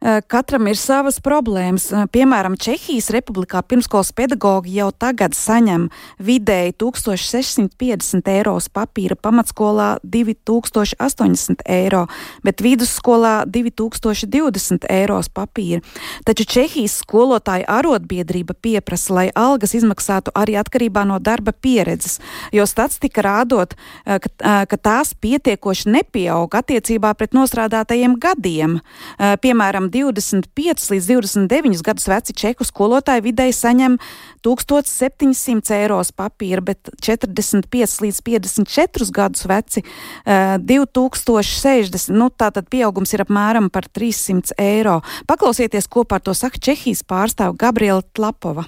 [0.00, 1.90] Eh, katram ir savas problēmas.
[1.92, 11.60] Eh, piemēram, Čehijas republikā pirmskolas pedagoģi jau tagad saņem vidēji 1650 eiro papīra, pamatskolā 2080
[11.68, 12.06] eiro,
[12.42, 15.82] bet vidusskolā 2020 eiro papīra.
[16.24, 22.20] Taču Čehijas skolotāja arotbiedrība pieprasa, lai algas izmaksātu arī atkarībā no darba pieredzes,
[22.52, 28.80] jo statistika rādot, eh, ka, ka tās pietiekoši nepieaug attiecībā pret nostrādātajiem gadiem.
[29.18, 33.98] Piemēram, 25 līdz 29 gadus veci čehu skolotāji vidēji saņem
[34.46, 42.14] 1700 eiro papīra, bet 45 līdz 54 gadus veci uh, 2060.
[42.14, 45.00] Nu, tātad pieaugums ir apmēram par 300 eiro.
[45.30, 48.66] Paklausieties, ko par to saka Čehijas pārstāve Gabriela Tlapova.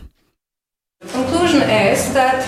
[1.13, 2.47] Conclusion is that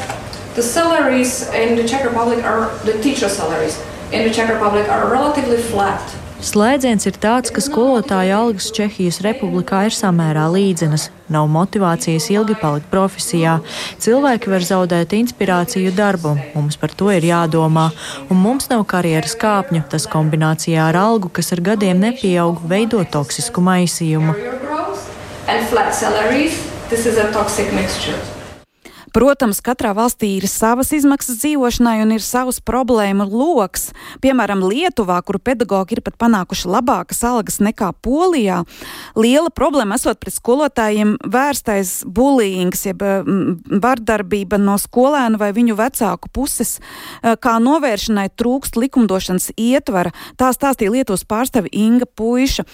[0.54, 3.78] the salaries in the Czech Republic are the teacher salaries
[4.12, 6.23] in the Czech Republic are relatively flat.
[6.44, 11.06] Slēdziens ir tāds, ka skolotāja algas Čehijas republikā ir samērā līdzenas.
[11.32, 13.54] Nav motivācijas ilgi palikt profesijā.
[14.04, 17.86] Cilvēki var zaudēt inspirāciju darbu, mums par to ir jādomā.
[18.28, 23.64] Un mums nav karjeras kāpņu, tas kombinācijā ar algu, kas ar gadiem nepieaug, veido toksisku
[23.64, 24.36] maisījumu.
[25.48, 28.33] And flat salaries, this is a toxic mixture.
[29.14, 33.92] Protams, katrā valstī ir savas izmaksas dzīvošanai un ir savs problēmu lokus.
[34.24, 38.64] Piemēram, Lietuvā, kur pedagoģi ir pat panākuši labākas algas nekā Polijā,
[39.14, 43.04] liela problēma esot pret skolotājiem vērstais bullyings, jeb
[43.86, 46.80] vardarbība no skolēnu vai viņu vecāku puses,
[47.22, 50.10] eh, kā novēršanai trūkst likumdošanas ietvara.
[50.34, 52.66] Tā stāstīja Lietuvas pārstāve Inga Puiša.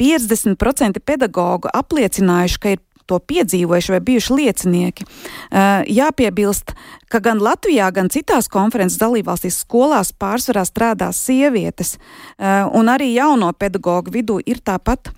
[0.00, 5.06] 50% eh, pedagoģu apliecinājuši, ka ir to piedzīvojuši vai bijuši liecinieki.
[5.06, 6.74] Uh, jāpiebilst,
[7.12, 13.52] ka gan Latvijā, gan citās konferences dalībvalstīs skolās pārsvarā strādā sievietes, uh, un arī jauno
[13.52, 15.12] pedagoģu vidū ir tāpat.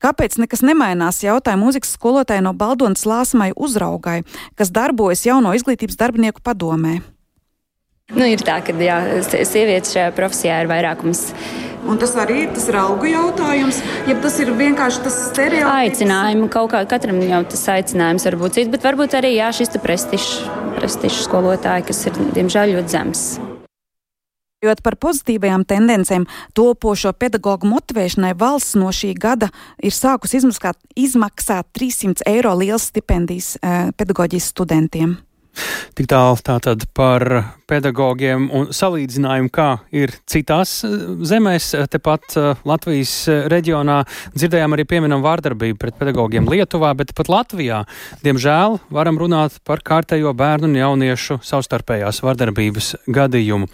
[0.00, 1.20] Kāpēc nekas nemainās?
[1.20, 4.22] jautāja mūzikas skolotāja no Baldonas Lāsmai uzraugai,
[4.56, 7.00] kas darbojas jauno izglītības darbinieku padomē.
[8.10, 11.28] Nu, ir tā, ka jā, sievietes šajā profesijā ir vairākums
[11.88, 15.70] Un tas arī ir tas auga jautājums, ja tas ir vienkārši tas stereotips.
[15.70, 19.72] Aicinājumi kaut kā katram jau tas aicinājums var būt cits, bet varbūt arī jā, šis
[19.80, 20.34] prestižs,
[20.76, 23.24] prestižs skolotāji, kas ir diemžēl ļoti zems.
[24.60, 29.48] Runājot par pozitīvajām tendencēm, topošo pedagoģu motivēšanai valsts no šī gada
[29.80, 35.16] ir sākus izmaksāt, izmaksāt 300 eiro liels stipendijas eh, pedagoģijas studentiem.
[35.98, 37.24] Tik tālu tātad par
[37.70, 40.94] pedagogiem un salīdzinājumu, kā ir citās eh,
[41.26, 41.70] zemēs.
[41.90, 44.00] Tepat eh, Latvijas eh, reģionā
[44.34, 47.82] dzirdējām arī pieminam vārdarbību pret pedagogiem Lietuvā, bet pat Latvijā,
[48.24, 53.70] diemžēl, varam runāt par kārtējo bērnu un jauniešu savstarpējās vārdarbības gadījumu.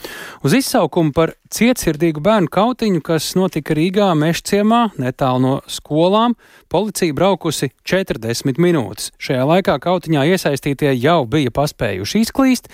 [0.47, 6.37] Uz izsaukumu par cietsirdīgu bērnu kautiņu, kas notika Rīgā Mešciemā, netālu no skolām,
[6.73, 9.13] policija braukusi 40 minūtes.
[9.23, 12.71] Šajā laikā kautiņā iesaistītie jau bija paspējuši izklīst.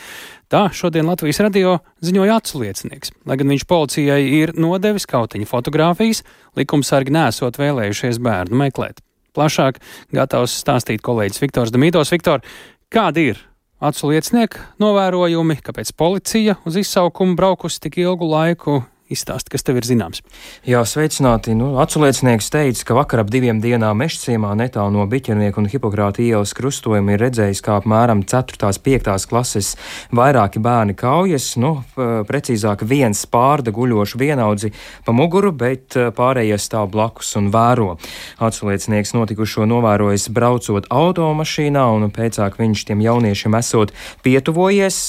[0.52, 3.14] Tā šodien Latvijas radio ziņoja atsliecinieks.
[3.28, 6.24] Lai gan viņš policijai ir nodevis kautiņa fotogrāfijas,
[6.58, 9.00] likumsargi nesot vēlējušies bērnu meklēt.
[9.32, 9.80] Plašāk
[10.12, 12.12] gatavs stāstīt kolēģis Viktors Damītos.
[12.12, 12.44] Viktor,
[12.92, 13.40] kādi ir
[13.82, 18.82] atsliecinieku novērojumi, kāpēc policija uz izsaukumu braukusi tik ilgu laiku,
[19.12, 20.22] Izstāsti, kas tev ir zināms.
[20.68, 21.52] Jā, sveicināti.
[21.58, 26.54] Nu, Aculiecinieks teica, ka vakar ap diviem dienām mežciemā netālu no Biķernieka un Hipokrāta ielas
[26.56, 28.56] krustojuma ir redzējis, kā apmēram 4.
[28.68, 29.10] un 5.
[29.28, 29.74] klases
[30.14, 34.72] vairāki bērni kaujas, nu, precīzāk viens pārda guļošu vienaudzi
[35.06, 37.96] pa muguru, bet pārējie stāv blakus un vēro.
[38.42, 43.92] Aculiecinieks notikušo novērojis braucot automašīnā un pēcāk viņš tiem jauniešiem esot
[44.24, 45.02] pietuvojies,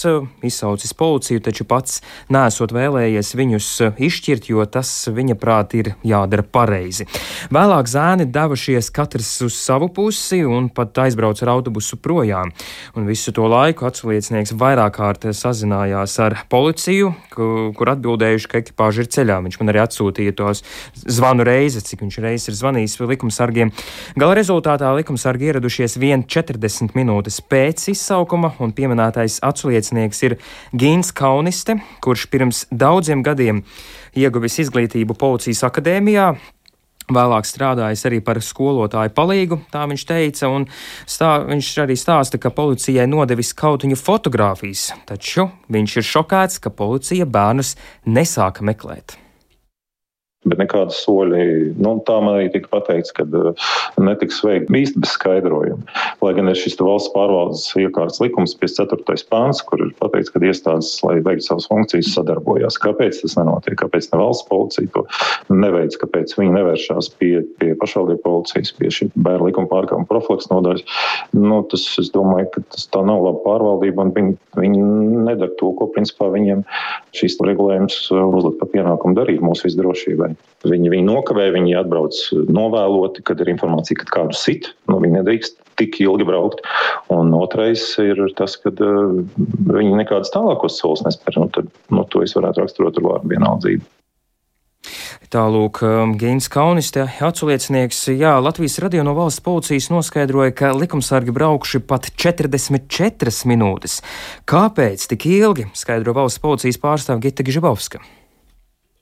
[0.44, 2.02] izsaucis policiju, taču pats
[2.34, 7.08] nesot vēlējies viņus izšķirt, jo tas viņa prāt ir jādara pareizi.
[7.54, 12.54] Vēlāk zēni devušies katrs uz savu pusi un pat aizbrauca ar autobusu projām.
[12.98, 19.10] Un visu to laiku atsliecinieks vairāk kārt sazinājās ar policiju, kur atbildējuši, ka ekipāža ir
[19.16, 19.40] ceļā.
[19.46, 20.64] Viņš man arī atsūtīja tos
[21.04, 23.74] zvanu reizi, cik viņš reizes ir zvanījis likumsargiem.
[24.20, 30.38] Gala rezultātā likumsargi ieradušies 1,40 minūtes pēc izsaukuma, un pieminētais atsliecinieks ir
[30.78, 33.64] Gīns Kauniste, kurš pirms daudziem gadiem
[34.16, 36.34] ieguvis izglītību Policijas akadēmijā.
[37.14, 40.68] Vēlāk strādājis arī par skolotāju palīgu, tā viņš teica, un
[41.04, 47.28] stā, viņš arī stāsta, ka policijai nodevis kautiņu fotogrāfijas, taču viņš ir šokēts, ka policija
[47.28, 47.76] bērnus
[48.08, 49.18] nesāka meklēt.
[50.44, 53.70] Bet nekāda soļi, nu, tā man arī tika pateikts, ka uh,
[54.02, 55.86] netiks veikta īsti bez skaidrojuma.
[56.24, 59.24] Lai gan ir šis valsts pārvaldes iekārtas likums, 54.
[59.32, 62.80] pāns, kur ir pateikts, ka iestādes, lai veiktu savas funkcijas, sadarbojās.
[62.84, 63.78] Kāpēc tas nenotiek?
[63.80, 65.06] Kāpēc ne valsts policija to
[65.54, 65.96] neveic?
[66.02, 70.84] Kāpēc viņi nevēršās pie, pie pašvaldību policijas, pie šī bērnu likuma pārkāpuma profilaks nodaļas?
[71.38, 74.84] Nu, tas, es domāju, ka tas tā nav laba pārvaldība, un viņi, viņi
[75.30, 76.66] nedara to, ko principā viņiem
[77.16, 80.33] šīs regulējums uzliek par pienākumu darīt mūsu visdrošībai.
[80.64, 82.16] Viņi, viņi nokavē, viņi atbrauc
[82.56, 84.70] novēloti, kad ir informācija, ka kādu sit.
[84.88, 86.64] Nu, viņi nedrīkst tik ilgi braukt.
[87.12, 89.18] Un otrais ir tas, ka uh,
[89.74, 91.42] viņi nekādas tālākos solis nespēr.
[91.42, 93.92] Nu, tad, nu, to es varētu raksturot ar vārdu vienaldzību.
[95.34, 101.82] Tālūk, um, Gīns Kauniste, aculiecinieks, jā, Latvijas radio no valsts policijas noskaidroja, ka likumsargi braukuši
[101.90, 104.02] pat 44 minūtes.
[104.46, 108.04] Kāpēc tik ilgi, skaidro valsts policijas pārstāvja Gita Gžibovska.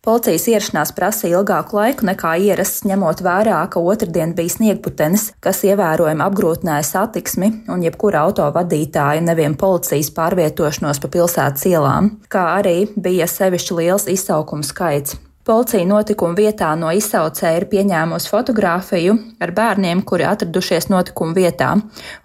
[0.02, 6.26] Policijas ierašanās prasīja ilgāku laiku nekā ierasts, ņemot vērā, ka otrdien bija sniegputenis, kas ievērojami
[6.26, 13.30] apgrūtināja satiksmi un jebkura auto vadītāja nevien policijas pārvietošanos pa pilsētas ielām, kā arī bija
[13.30, 15.22] sevišķi liels izsaukumu skaits.
[15.42, 21.72] Policija notikuma vietā no izsaucēja ir pieņēmusi fotografiju ar bērniem, kuri atradušies notikuma vietā,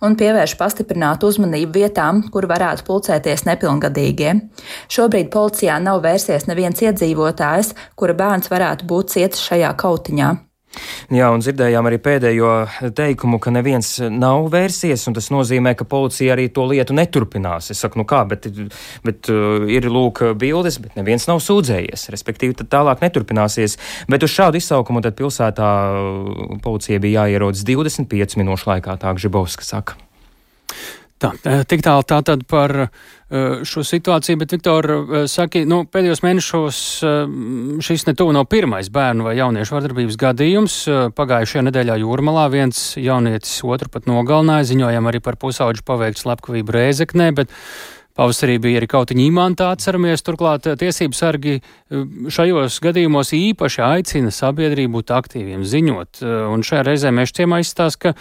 [0.04, 4.34] un pievērš pastiprinātu uzmanību vietām, kur varētu pulcēties nepilngadīgie.
[4.92, 10.34] Šobrīd policijā nav vērsies neviens iedzīvotājs, kura bērns varētu būt cietis šajā kautiņā.
[11.14, 12.50] Jā, un dzirdējām arī pēdējo
[12.96, 17.70] teikumu, ka neviens nav vērsies, un tas nozīmē, ka policija arī to lietu neturpinās.
[17.72, 18.48] Es saku, nu kā, bet,
[19.06, 23.78] bet uh, ir lūk bildes, bet neviens nav sūdzējies, respektīvi tad tālāk neturpināsies.
[24.10, 29.66] Bet uz šādu izsaukumu tad pilsētā uh, policija bija jāierodas 25 minūšu laikā, tā Gžibovska
[29.66, 30.00] saka.
[31.16, 31.30] Tā,
[31.64, 32.90] tik tālu tā tad par
[33.66, 34.86] šo situāciju, bet, Viktor,
[35.26, 36.78] saki, nu, pēdējos mēnešos
[37.82, 40.76] šis netuvu nav pirmais bērnu vai jauniešu vardarbības gadījums.
[41.18, 47.32] Pagājušajā nedēļā Jūrmalā viens jaunietis otru pat nogalināja, ziņojam arī par pusauģu paveiktu slepkavību Rēzeknē,
[47.34, 47.50] bet
[48.16, 51.58] Pavasarī bija arī kautiņa imantā atceramies, turklāt tiesību sargi
[52.32, 56.22] šajos gadījumos īpaši aicina sabiedrību būt aktīviem, ziņot.
[56.54, 58.14] Un šajā reizē mēs ciemā izstāst, ka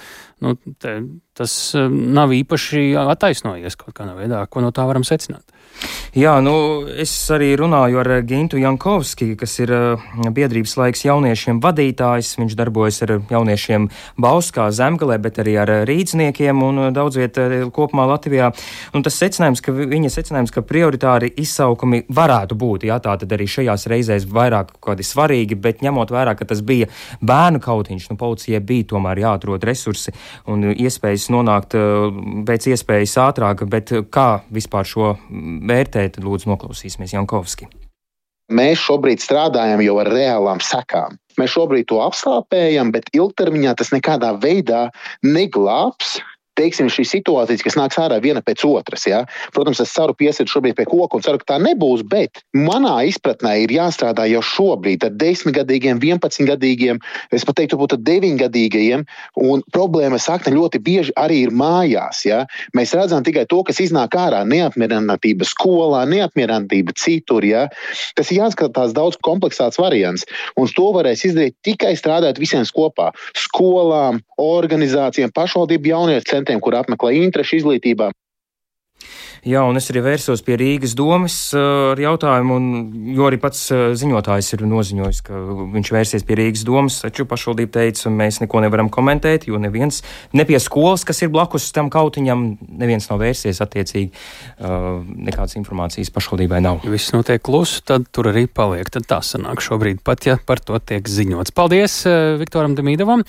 [0.43, 0.97] nu, te,
[1.37, 5.54] tas nav īpaši attaisnojies kaut kādā veidā, ko no tā varam secināt.
[6.15, 9.71] Jā, nu, es arī runāju ar Gintu Jankovski, kas ir
[10.31, 12.37] biedrības laiks jauniešiem vadītājs.
[12.39, 13.89] Viņš darbojas ar jauniešiem
[14.23, 18.53] Bauskā, Zemgalē, bet arī ar rīdzniekiem un daudz vietā kopumā Latvijā.
[18.95, 23.49] Un tas secinājums, ka viņa secinājums, ka prioritāri izsaukumi varētu būt, jā, tā tad arī
[23.51, 26.87] šajās reizēs vairāk kādi svarīgi, bet ņemot vērā, ka tas bija
[27.19, 30.15] bērnu kautiņš, nu, policijai bija tomēr jāatrod resursi
[30.47, 31.75] un iespējas nonākt
[32.47, 35.11] pēc iespējas ātrāk, bet kā vispār šo
[35.69, 37.69] vērtēt, lūdzu noklausīsimies Jankovski.
[38.53, 41.17] Mēs šobrīd strādājam jau ar reālām sekām.
[41.39, 44.85] Mēs šobrīd to apslāpējam, bet ilgtermiņā tas nekādā veidā
[45.25, 46.19] neglābs
[46.59, 49.05] teiksim, šīs situācijas, kas nāks ārā viena pēc otras.
[49.09, 49.23] Ja?
[49.55, 53.55] Protams, es ceru piesiet šobrīd pie koka un ceru, ka tā nebūs, bet manā izpratnē
[53.63, 57.01] ir jāstrādā jau šobrīd ar 10 gadīgiem, 11 gadīgiem,
[57.35, 59.05] es pat teiktu, pat 9 gadīgiem,
[59.75, 62.23] problēma sakne ļoti bieži arī ir mājās.
[62.27, 62.43] Ja?
[62.77, 67.45] Mēs redzam tikai to, kas iznāk ārā, neapmierinātība skolā, neapmierinātība citur.
[67.45, 67.67] Ja?
[68.15, 70.25] Tas ir jāskatās daudz kompleksāks variants,
[70.59, 73.11] un to varēs izdarīt tikai strādājot visiem kopā-
[73.45, 78.11] skolām, organizācijām, pašvaldību jauniešu centriem, kur apmeklē interešu izglītībā.
[79.45, 82.69] Jā, un es arī vērsos pie Rīgas domas ar jautājumu, un,
[83.13, 85.41] jo arī pats ziņotājs ir noziņojis, ka
[85.75, 90.01] viņš vērsies pie Rīgas domas, taču pašvaldība teica, mēs neko nevaram komentēt, jo neviens,
[90.33, 92.47] ne pie skolas, kas ir blakus tam kautiņam,
[92.81, 94.09] neviens nav vērsies attiecīgi,
[95.29, 96.81] nekādas informācijas pašvaldībai nav.
[96.89, 98.89] Viss notiek klusu, tad tur arī paliek.
[98.89, 101.53] Tad tā sanāk šobrīd, pat ja par to tiek ziņots.
[101.53, 102.01] Paldies
[102.41, 103.21] Viktoram Demīdovam!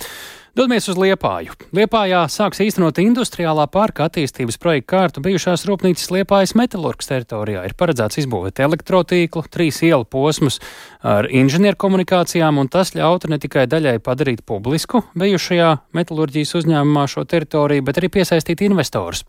[0.57, 1.53] Dodamies uz Liepāju.
[1.77, 7.67] Liepājā sāks īstenot industriālā parka attīstības projektu kārtu bijušās rūpnīcas Liepājas metalurgas teritorijā.
[7.69, 10.57] Ir paredzēts izbūvēt elektrotīklu, trīs ielu posmus
[11.05, 17.85] ar inženierkomunikācijām, un tas ļautu ne tikai daļai padarīt publisku bijušajā metalurģijas uzņēmumā šo teritoriju,
[17.85, 19.27] bet arī piesaistīt investorus.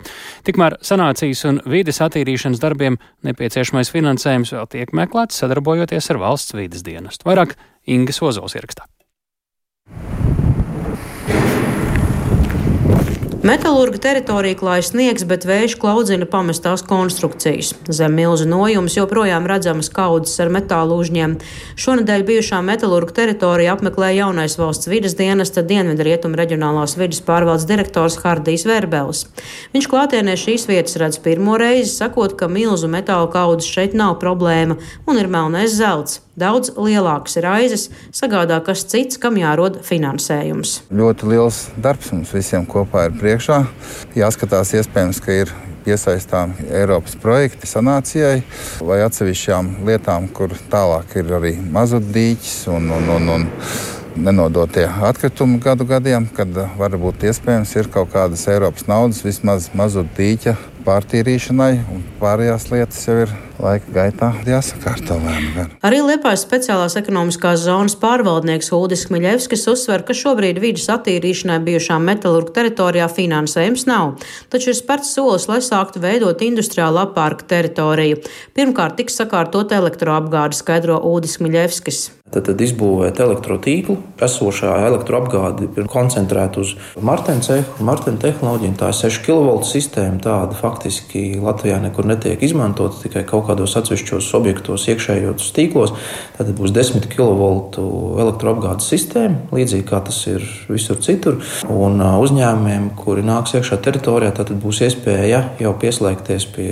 [0.48, 6.88] Tikmēr sanācijas un vides attīrīšanas darbiem nepieciešamais finansējums vēl tiek meklēts, sadarbojoties ar valsts vides
[6.88, 7.28] dienestu.
[7.28, 8.88] Vairāk Ingas Ozols ierakstā.
[13.48, 17.70] Metālurga teritorija klāj sniegs, bet vējš klaudzina pamestās konstrukcijas.
[17.88, 21.38] Zem milzu nojumas joprojām redzamas kaudzes ar metālu užņiem.
[21.80, 28.68] Šonadēļ bijušā metālurga teritorija apmeklē jaunais valsts vidas dienesta Dienvidrietumu reģionālās vidas pārvaldes direktors Hardijs
[28.68, 29.24] Verbels.
[29.72, 34.76] Viņš klātienē šīs vietas redz pirmo reizi, sakot, ka milzu metāla kaudzes šeit nav problēma
[35.08, 36.20] un ir melnais zelts.
[36.38, 40.84] Daudz lielākas raizes sagādā kas cits, kam jārod finansējums.
[40.94, 43.37] Ļoti liels darbs mums visiem kopā ir priekšā.
[44.17, 45.54] Jāskatās, iespējams, ka ir
[45.88, 48.41] iesaistām Eiropas projekti sanācijai
[48.84, 53.47] vai atsevišķām lietām, kur tālāk ir arī mazudīķis un, un, un, un
[54.18, 56.49] nenodotie atkritumi gadu gadiem, kad
[56.80, 60.57] varbūt iespējams ir kaut kādas Eiropas naudas vismaz mazudīķa
[60.88, 65.72] pārtīrīšanai, un pārējās lietas jau ir laika gaitā jāsakārto lēnām.
[65.86, 72.54] Arī Liepājas speciālās ekonomiskās zonas pārvaldnieks Ulris Kmiļevskis uzsver, ka šobrīd vidas attīrīšanai bijušā metālurgu
[72.56, 74.18] teritorijā finansējums nav,
[74.54, 78.22] taču ir spērts solis, lai sāktu veidot industriālu apārka teritoriju.
[78.58, 82.06] Pirmkārt, tiks sakārtot elektroapgāde, skaidro Ulris Kmiļevskis.
[82.28, 83.94] Tad, tad izbūvēt elektrotīklu.
[84.28, 88.76] Esošā elektroapgāde ir koncentrēta uz Martena cehu, Martena tehnoloģiju.
[88.82, 90.20] Tā ir 6 kV sistēma.
[90.26, 95.93] Tāda faktiski Latvijā nekur netiek izmantota, tikai kaut kādos atsevišķos objektos, iekšējos tīklos.
[96.38, 97.47] Tad būs 10 kV
[98.21, 101.39] elektroapgādes sistēma, līdzīgi kā tas ir visur citur.
[101.71, 106.69] Un uzņēmumiem, kuri nāks iekšā teritorijā, tad būs iespēja jau pieslēgties pie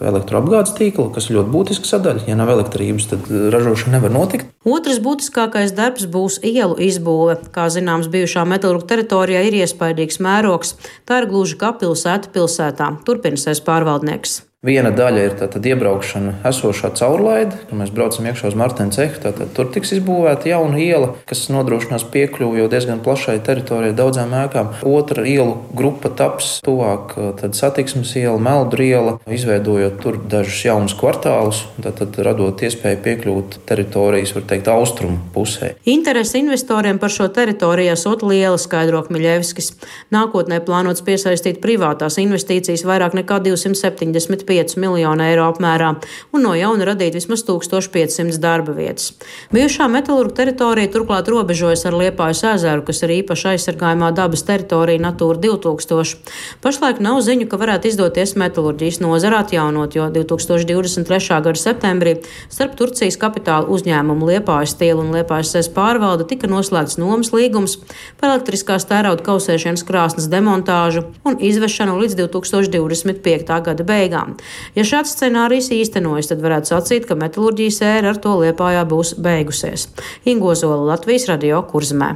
[0.00, 2.26] elektroapgādes tīkla, kas ir ļoti būtiska sadaļa.
[2.30, 4.52] Ja nav elektrības, tad ražošana nevar notikt.
[4.66, 7.36] Otrs būtiskākais darbs būs ielu izbūve.
[7.54, 10.74] Kā zināms, bijušā metālurga teritorijā ir iespaidīgs mērogs.
[11.06, 12.88] Tā ir gluži kā pilsēta pilsētā.
[13.36, 14.38] Turpinasies pārvaldnieks.
[14.64, 19.18] Viena daļa ir tātad iebraukšana esošā caurlaide, kad mēs braucam iekšā uz Martinu cehu.
[19.20, 24.72] Tātad tur tiks izbūvēta jauna iela, kas nodrošinās piekļuvi jau diezgan plašai teritorijai, daudzām ēkām.
[24.88, 27.12] Otra ielu grupa taps tuvāk
[27.54, 34.48] satiksmes iela, Meldru iela, izveidojot tur dažus jaunus kvartālus, tad radot iespēju piekļūt teritorijas, var
[34.50, 35.74] teikt, austrumu pusē.
[35.84, 39.74] Interesi investoriem par šo teritoriju esot liela, skaidro Miļevskis.
[40.16, 45.92] Nākotnē plānots piesaistīt privātās investīcijas vairāk nekā 275 5 miljonu eiro apmērā
[46.32, 49.12] un no jauna radīt vismaz 1500 darba vietas.
[49.54, 55.40] Bijušā metālurga teritorija turklāt robežojas ar Liepājas ezeru, kas ir īpaši aizsargājumā dabas teritorija Natūra
[55.42, 56.16] 2000.
[56.64, 61.40] Pašlaik nav ziņu, ka varētu izdoties metālurģijas nozara atjaunot, jo 2023.
[61.46, 62.16] gada septembrī
[62.48, 67.78] starp Turcijas kapitāla uzņēmumu Liepājas stielu un Liepājas ses pārvalde tika noslēgts nomas līgums
[68.20, 73.60] par elektriskās tērauda kausēšanas krāsnes demontāžu un izvešanu līdz 2025.
[73.68, 74.35] gada beigām.
[74.76, 79.88] Ja šāds scenārijs īstenojas, tad varētu sacīt, ka metālurģijas ēra ar to liepājā būs beigusies.
[80.28, 82.14] Ingozola Latvijas radio kurzmē.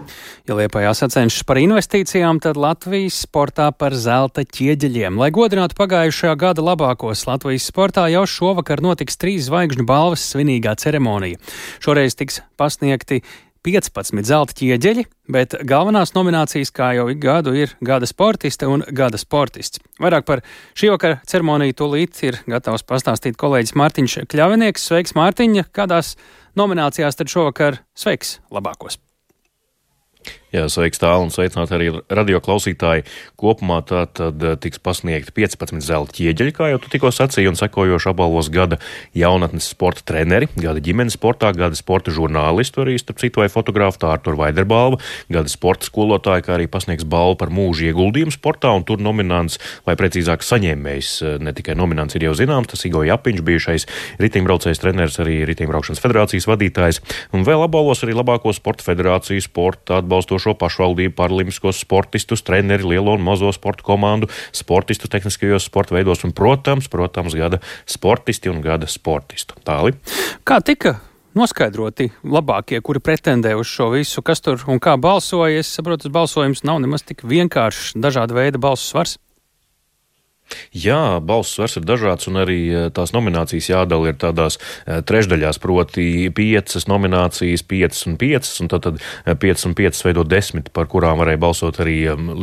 [0.49, 5.21] Ja liepājā sacenšas par investīcijām, tad Latvijas sportā par zelta ķieģeļiem.
[5.21, 11.39] Lai godinātu pagājušajā gada labākos Latvijas sportā, jau šovakar notiks trīs zvaigžņu balvas svinīgā ceremonija.
[11.85, 13.23] Šoreiz tiks pasniegti
[13.67, 19.21] 15 zelta ķieģeļi, bet galvenās nominācijas, kā jau ik gadu, ir gada sportiste un gada
[19.21, 19.83] sportists.
[20.01, 24.89] Vairāk par šī vakara ceremoniju tūlīt ir gatavs pastāstīt kolēģis Mārtiņš Kļavinieks.
[24.89, 25.69] Sveiks, Mārtiņa!
[25.77, 26.17] Kādās
[26.57, 28.97] nominācijās tad šovakar sveiks labākos?
[30.51, 33.05] Jā, sveiks tālu un sveicināt arī radio klausītāji.
[33.39, 37.59] Kopumā tā tad eh, tiks pasniegti 15 zelta ķieģeļi, kā jau tu tikko sacīji, un
[37.59, 38.81] sekojoši apbalvos gada
[39.15, 44.11] jaunatnes sporta treneri, gada ģimenes sportā, gada sporta žurnālistu arī, starp citu, vai fotografu tā
[44.17, 44.99] Artur Vaiderbalva,
[45.31, 49.95] gada sporta skolotāja, kā arī pasniegs balvu par mūža ieguldījumu sportā, un tur nominants, vai
[50.03, 53.87] precīzāk saņēmējs, eh, ne tikai nominants ir jau zināms, tas Igo Japiņš, bijušais
[54.19, 57.01] ritimbraucējs treneris, arī ritimbraukšanas federācijas vadītājs,
[57.39, 63.13] un vēl apbalvos arī labāko sporta federāciju sporta atbalstošu esošo pašvaldību paralimpiskos sportistus, treneri, lielo
[63.15, 68.89] un mazo sporta komandu, sportistu tehniskajos sporta veidos un, protams, protams, gada sportisti un gada
[68.89, 69.59] sportistu.
[69.65, 69.95] Tāli.
[70.45, 70.97] Kā tika
[71.37, 75.61] noskaidroti labākie, kuri pretendē uz šo visu, kas tur un kā balsoja.
[75.61, 79.19] Es saprotu, tas balsojums nav nemaz tik vienkāršs, dažāda veida balsu svars.
[80.71, 85.59] Jā, balss svars ir dažāds, un arī eh, tās nominācijas jādala ir tādās eh, trešdaļās,
[85.63, 90.71] proti, piecas nominācijas, piecas un piecas, un tad, tad eh, piecas un piecas veido desmit,
[90.75, 91.97] par kurām varēja balsot arī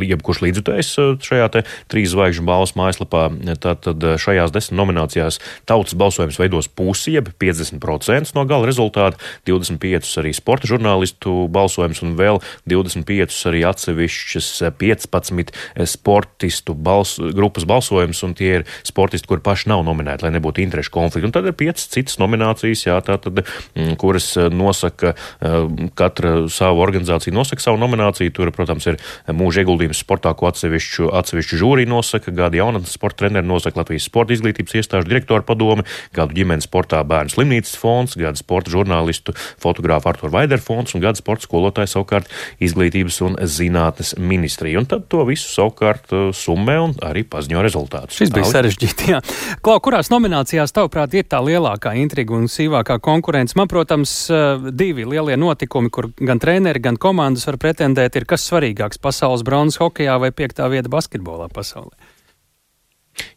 [0.08, 0.92] jebkurš līdzutējs
[1.24, 3.28] šajā te trīs zvaigžņu balvas mājaslapā.
[3.62, 10.34] Tātad šajās desmit nominācijās tautas balsojums veidos pusi, jeb 50% no gala rezultāta, 25 arī
[10.36, 14.50] sporta žurnālistu balsojums un vēl 25 arī atsevišķas
[14.80, 15.54] 15
[15.88, 20.62] sportistu bals, grupas balsojums balsojums, un tie ir sportisti, kuri paši nav nominēti, lai nebūtu
[20.62, 21.28] interešu konflikta.
[21.28, 23.42] Un tad ir piecas citas nominācijas, jā, tātad,
[23.74, 28.32] mm, kuras eh, nosaka, eh, katra savu organizāciju nosaka savu nomināciju.
[28.34, 33.46] Tur, protams, ir mūža ieguldījums sportā, ko atsevišķu, atsevišķu žūriju nosaka, gada jaunatnes sporta treneri
[33.46, 35.84] nosaka Latvijas sporta izglītības iestāžu direktora padome,
[36.14, 41.18] gadu ģimenes sportā bērnu slimnīcas fonds, gada sporta žurnālistu fotogrāfu Artur Vaider fonds un gada
[41.18, 42.30] sporta skolotāju savukārt
[42.62, 44.78] izglītības un zinātnes ministrija.
[44.82, 48.18] Un tad to visu savukārt eh, summē un arī paziņo rezultātu rezultātus.
[48.18, 49.10] Šis bija sarežģīti.
[49.12, 49.20] Jā.
[49.64, 53.56] Klau, kurās nominācijās, tavuprāt, ir tā lielākā intriga un sīvākā konkurence?
[53.56, 58.48] Man, protams, eh, divi lielie notikumi, kur gan treneri, gan komandas var pretendēt, ir kas
[58.48, 61.92] svarīgāks- pasaules bronzas hokeja vai piektā vieta basketbolā pasaulē.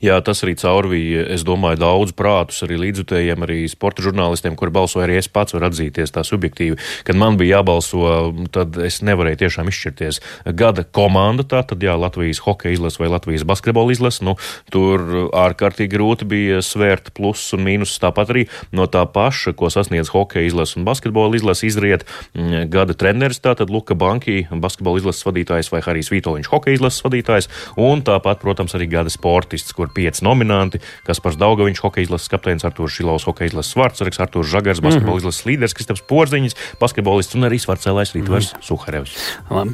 [0.01, 5.05] Jā, tas arī caurvīja, es domāju, daudz prātus arī līdzutējiem, arī sporta žurnālistiem, kuri balsoja
[5.05, 6.79] arī es pats varu atzīties tā subjektīvi.
[7.05, 10.21] Kad man bija jābalso, tad es nevarēju tiešām izšķirties.
[10.57, 14.35] Gada komanda, tā tad jā, Latvijas hokeja izlase vai Latvijas basketbola izlase, nu,
[14.73, 18.01] tur ārkārtīgi grūti bija svērt plusus un mīnusus.
[18.01, 22.97] Tāpat arī no tā paša, ko sasniedz hokeja izlase un basketbola izlase, izriet mm, gada
[22.97, 28.41] treneris, tātad Luka Banki, basketbola izlases vadītājs vai Harijs Vitoļņš, hokeja izlases vadītājs, un tāpat,
[28.41, 33.25] protams, arī gada sportists valsts, kur pieci nominanti- Kaspars Daugaviņš, hokeja izlases kapteinis, Artūrs Šilovs,
[33.25, 35.19] hokeja izlases Svartsargs, Artūrs Žagars, basketbola mm -hmm.
[35.19, 38.63] izlases līderis, Kristaps Porziņš, basketbolists un arī svarcēlājs Rītvars mm -hmm.
[38.63, 39.11] Suharevs.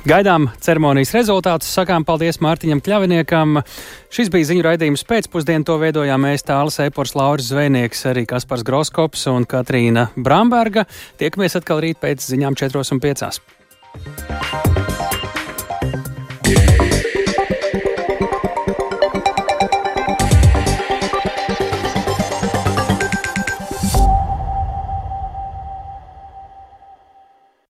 [0.06, 3.62] Gaidām ceremonijas rezultātus, sakām paldies Mārtiņam Kļaviniekam.
[4.10, 9.28] Šis bija ziņu raidījums pēcpusdienu, to veidojām mēs tāls Eipors Lauris Zvejnieks, arī Kaspars Groskops
[9.28, 10.86] un Katrīna Bramberga.
[11.18, 13.40] Tiekamies atkal rīt pēc ziņām 4 un 5.